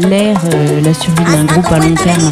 pas 0.00 0.08
l'air, 0.08 0.36
euh, 0.52 0.80
la 0.82 0.94
survie 0.94 1.24
d'un 1.24 1.44
groupe 1.44 1.72
à 1.72 1.78
long 1.78 1.94
terme 1.94 2.30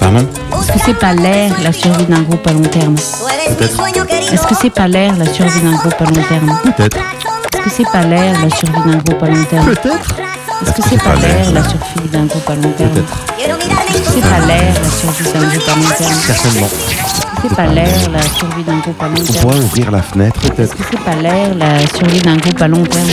pardon 0.00 0.26
Est-ce 0.60 0.72
que 0.72 0.78
c'est 0.84 0.94
pas 0.98 1.14
l'air, 1.14 1.50
la 1.62 1.72
survie 1.72 2.04
d'un 2.06 2.22
groupe 2.22 2.46
à 2.46 2.52
long 2.52 2.62
terme 2.62 2.94
Est-ce 2.96 4.46
que 4.46 4.54
c'est 4.60 4.70
pas 4.70 4.86
l'air, 4.86 5.12
la 5.18 5.32
survie 5.32 5.60
d'un 5.60 5.76
groupe 5.76 6.00
à 6.00 6.04
long 6.04 6.22
terme 6.28 6.58
peut-être 6.64 6.96
Est-ce 6.96 7.64
que 7.64 7.70
c'est 7.70 7.90
pas 7.92 8.02
l'air, 8.02 8.34
la 8.42 8.50
survie 8.56 8.90
d'un 8.90 8.98
groupe 8.98 9.22
à 9.22 9.26
long 9.26 9.44
terme 9.44 9.66
Peut-être. 9.66 10.16
Est-ce 10.62 10.72
que 10.72 10.82
c'est 10.88 11.02
pas 11.02 11.14
l'air, 11.16 11.52
la 11.52 11.62
survie 11.62 12.08
d'un 12.12 12.24
groupe 12.24 12.48
à 12.50 12.54
long 12.54 12.72
terme 12.76 13.02
Est-ce 13.38 13.98
que 13.98 14.10
c'est 14.14 14.20
pas 14.20 14.46
l'air, 14.46 14.74
la 14.82 14.90
survie 14.90 15.32
d'un 15.32 15.48
groupe 15.48 15.68
à 15.68 15.76
long 15.76 15.96
terme 15.98 16.14
Certainement 16.26 17.15
c'est 17.48 17.54
pas 17.54 17.66
l'air, 17.66 18.10
la 18.12 18.22
survie 18.22 18.64
d'un 18.64 18.78
groupe 18.78 19.02
à 19.02 19.08
long 19.08 19.14
terme? 19.14 19.28
On 19.28 19.40
pourrait 19.40 19.58
ouvrir 19.58 19.90
la 19.90 20.02
fenêtre 20.02 20.40
peut-être. 20.40 20.60
Est-ce 20.60 20.72
que 20.74 20.82
c'est 20.90 21.00
pas 21.00 21.16
l'air, 21.16 21.54
la 21.54 21.86
survie 21.86 22.20
d'un 22.20 22.36
groupe 22.36 22.62
à 22.62 22.68
long 22.68 22.82
terme? 22.84 23.08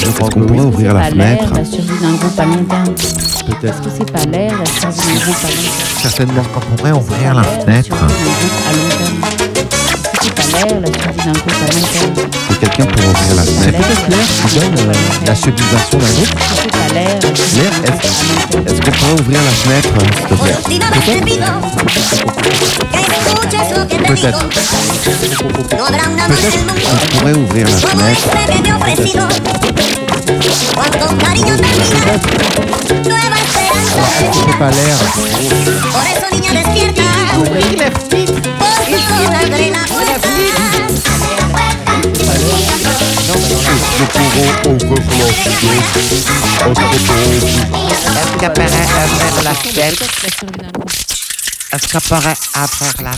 Je 0.00 0.06
pense 0.10 0.30
qu'on 0.30 0.40
pourrait 0.40 0.60
ouvrir 0.60 0.94
la 0.94 1.02
fenêtre. 1.04 1.52
La 1.54 1.64
survie 1.64 1.98
d'un 2.00 2.12
groupe 2.14 2.38
à 2.38 2.44
long 2.44 2.64
terme? 2.64 2.94
Peut-être. 3.46 3.64
Est-ce 3.64 3.80
que 3.80 3.90
c'est 3.96 4.12
pas 4.12 4.24
l'air, 4.30 4.52
la 4.58 4.66
survie 4.92 5.14
d'un 5.14 5.24
groupe 5.24 5.44
à 5.44 5.48
long 5.48 5.54
terme? 5.54 6.02
Certainement 6.02 6.42
qu'on 6.54 6.60
pourrait 6.76 6.92
ouvrir 6.92 7.34
la 7.34 7.42
fenêtre. 7.42 7.96
Quelqu'un 12.60 12.86
pour 12.86 13.04
ouvrir 13.08 13.34
la 13.36 13.42
fenêtre. 13.42 13.78
La 15.26 15.34
subdivision 15.34 15.98
d'un 15.98 15.98
groupe 15.98 16.34
L'air. 16.94 17.18
L'air, 17.54 17.72
est-ce 17.84 18.70
est-ce 18.70 18.80
qu'on 18.80 18.90
pourrait 18.90 19.20
ouvrir 19.20 19.40
la 19.42 19.50
fenêtre, 19.50 19.88
euh, 19.94 20.04
s'il 20.16 20.24
te 20.26 20.34
plaît 20.34 20.56
Peut-être. 24.06 24.48
Peut-être 25.08 25.36
qu'on 25.36 25.48
pourrait 27.18 27.34
ouvrir 27.34 27.66
la 27.66 27.72
fenêtre. 27.76 28.28
Alors, 30.76 31.14
pas 34.58 34.70
l'air 34.70 34.98
Est-ce 43.98 44.06
qu'elle 44.06 44.22
pourrait 44.22 44.68
ouvrir 44.68 45.26
la 49.44 49.54
fenêtre 49.54 50.04
Peut-être 50.04 50.62
la 50.62 50.70
groupe. 50.70 50.90
Est-ce 51.72 51.88
pourrait 51.88 52.00
ouvrir 52.00 52.20
la 53.02 53.10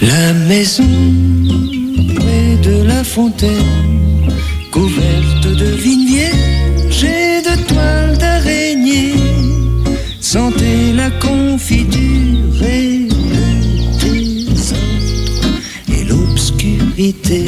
La 0.00 0.32
maison 0.32 0.82
près 2.16 2.56
de 2.62 2.82
la 2.84 3.04
fontaine, 3.04 4.32
couverte 4.70 5.46
de 5.46 5.66
vignes 5.66 6.03
la 11.04 11.10
confiture 11.10 12.62
et 12.62 13.08
le 13.10 14.00
désordre 14.00 14.80
et 15.92 16.04
l'obscurité. 16.04 17.44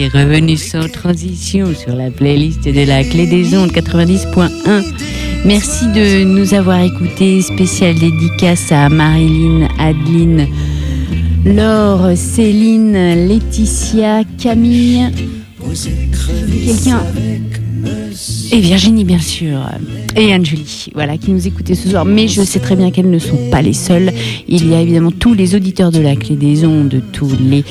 Voici 0.00 0.16
revenus 0.16 0.62
sans 0.62 0.88
transition 0.88 1.74
sur 1.74 1.94
la 1.94 2.10
playlist 2.10 2.64
de 2.64 2.86
la 2.86 3.04
clé 3.04 3.26
des 3.26 3.56
ondes 3.56 3.70
90.1. 3.70 4.84
Merci 5.44 5.86
de 5.88 6.24
nous 6.24 6.54
avoir 6.54 6.82
écoutés. 6.82 7.42
Spécial 7.42 7.94
dédicace 7.94 8.72
à 8.72 8.88
Marilyn, 8.88 9.68
Adeline, 9.78 10.46
Laure, 11.44 12.16
Céline, 12.16 12.92
Laetitia, 13.28 14.22
Camille. 14.38 15.10
Quelqu'un 16.64 17.02
et 18.52 18.60
Virginie, 18.60 19.04
bien 19.04 19.20
sûr. 19.20 19.58
Et 20.16 20.32
Anne-Julie, 20.32 20.88
voilà, 20.94 21.16
qui 21.18 21.30
nous 21.30 21.46
écoutaient 21.46 21.74
ce 21.74 21.88
soir. 21.88 22.04
Mais 22.04 22.28
je 22.28 22.42
sais 22.42 22.58
très 22.58 22.76
bien 22.76 22.90
qu'elles 22.90 23.10
ne 23.10 23.18
sont 23.18 23.50
pas 23.50 23.62
les 23.62 23.72
seules. 23.72 24.12
Il 24.48 24.68
y 24.68 24.74
a 24.74 24.80
évidemment 24.80 25.12
tous 25.12 25.34
les 25.34 25.54
auditeurs 25.54 25.92
de 25.92 26.00
la 26.00 26.16
clé 26.16 26.36
des 26.36 26.64
ondes, 26.64 27.02
tous 27.12 27.32
les, 27.40 27.64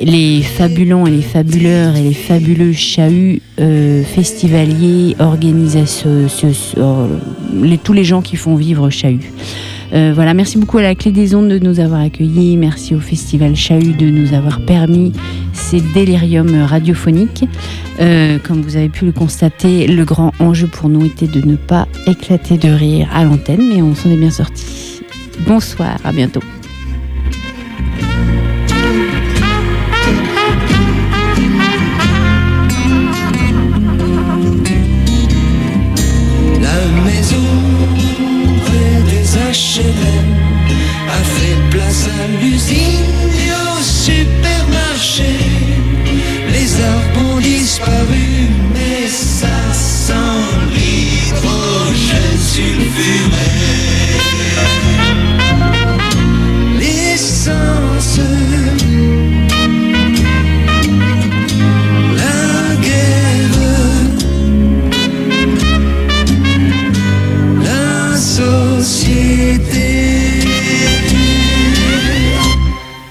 les 0.00 0.42
fabulants 0.42 1.06
et 1.06 1.10
les 1.10 1.22
fabuleurs 1.22 1.96
et 1.96 2.02
les 2.02 2.14
fabuleux 2.14 2.72
chahuts 2.72 3.40
euh, 3.60 4.04
festivaliers, 4.04 5.16
organisateurs, 5.18 6.30
tous 7.82 7.92
les 7.92 8.04
gens 8.04 8.22
qui 8.22 8.36
font 8.36 8.54
vivre 8.54 8.88
chahut. 8.90 9.32
Euh, 9.92 10.12
voilà, 10.14 10.32
merci 10.32 10.58
beaucoup 10.58 10.78
à 10.78 10.82
la 10.82 10.94
Clé 10.94 11.12
des 11.12 11.34
Ondes 11.34 11.48
de 11.48 11.58
nous 11.58 11.80
avoir 11.80 12.00
accueillis. 12.00 12.56
Merci 12.56 12.94
au 12.94 13.00
Festival 13.00 13.54
Chahut 13.54 13.92
de 13.92 14.06
nous 14.06 14.32
avoir 14.32 14.60
permis 14.60 15.12
ces 15.52 15.80
déliriums 15.80 16.62
radiophoniques. 16.62 17.44
Euh, 18.00 18.38
comme 18.38 18.62
vous 18.62 18.76
avez 18.76 18.88
pu 18.88 19.04
le 19.04 19.12
constater, 19.12 19.86
le 19.86 20.04
grand 20.04 20.32
enjeu 20.38 20.66
pour 20.66 20.88
nous 20.88 21.04
était 21.04 21.26
de 21.26 21.46
ne 21.46 21.56
pas 21.56 21.86
éclater 22.06 22.56
de 22.56 22.70
rire 22.70 23.08
à 23.12 23.24
l'antenne, 23.24 23.68
mais 23.68 23.82
on 23.82 23.94
s'en 23.94 24.10
est 24.10 24.16
bien 24.16 24.30
sorti. 24.30 25.02
Bonsoir, 25.46 25.98
à 26.04 26.12
bientôt. 26.12 26.40
traveling 47.84 48.31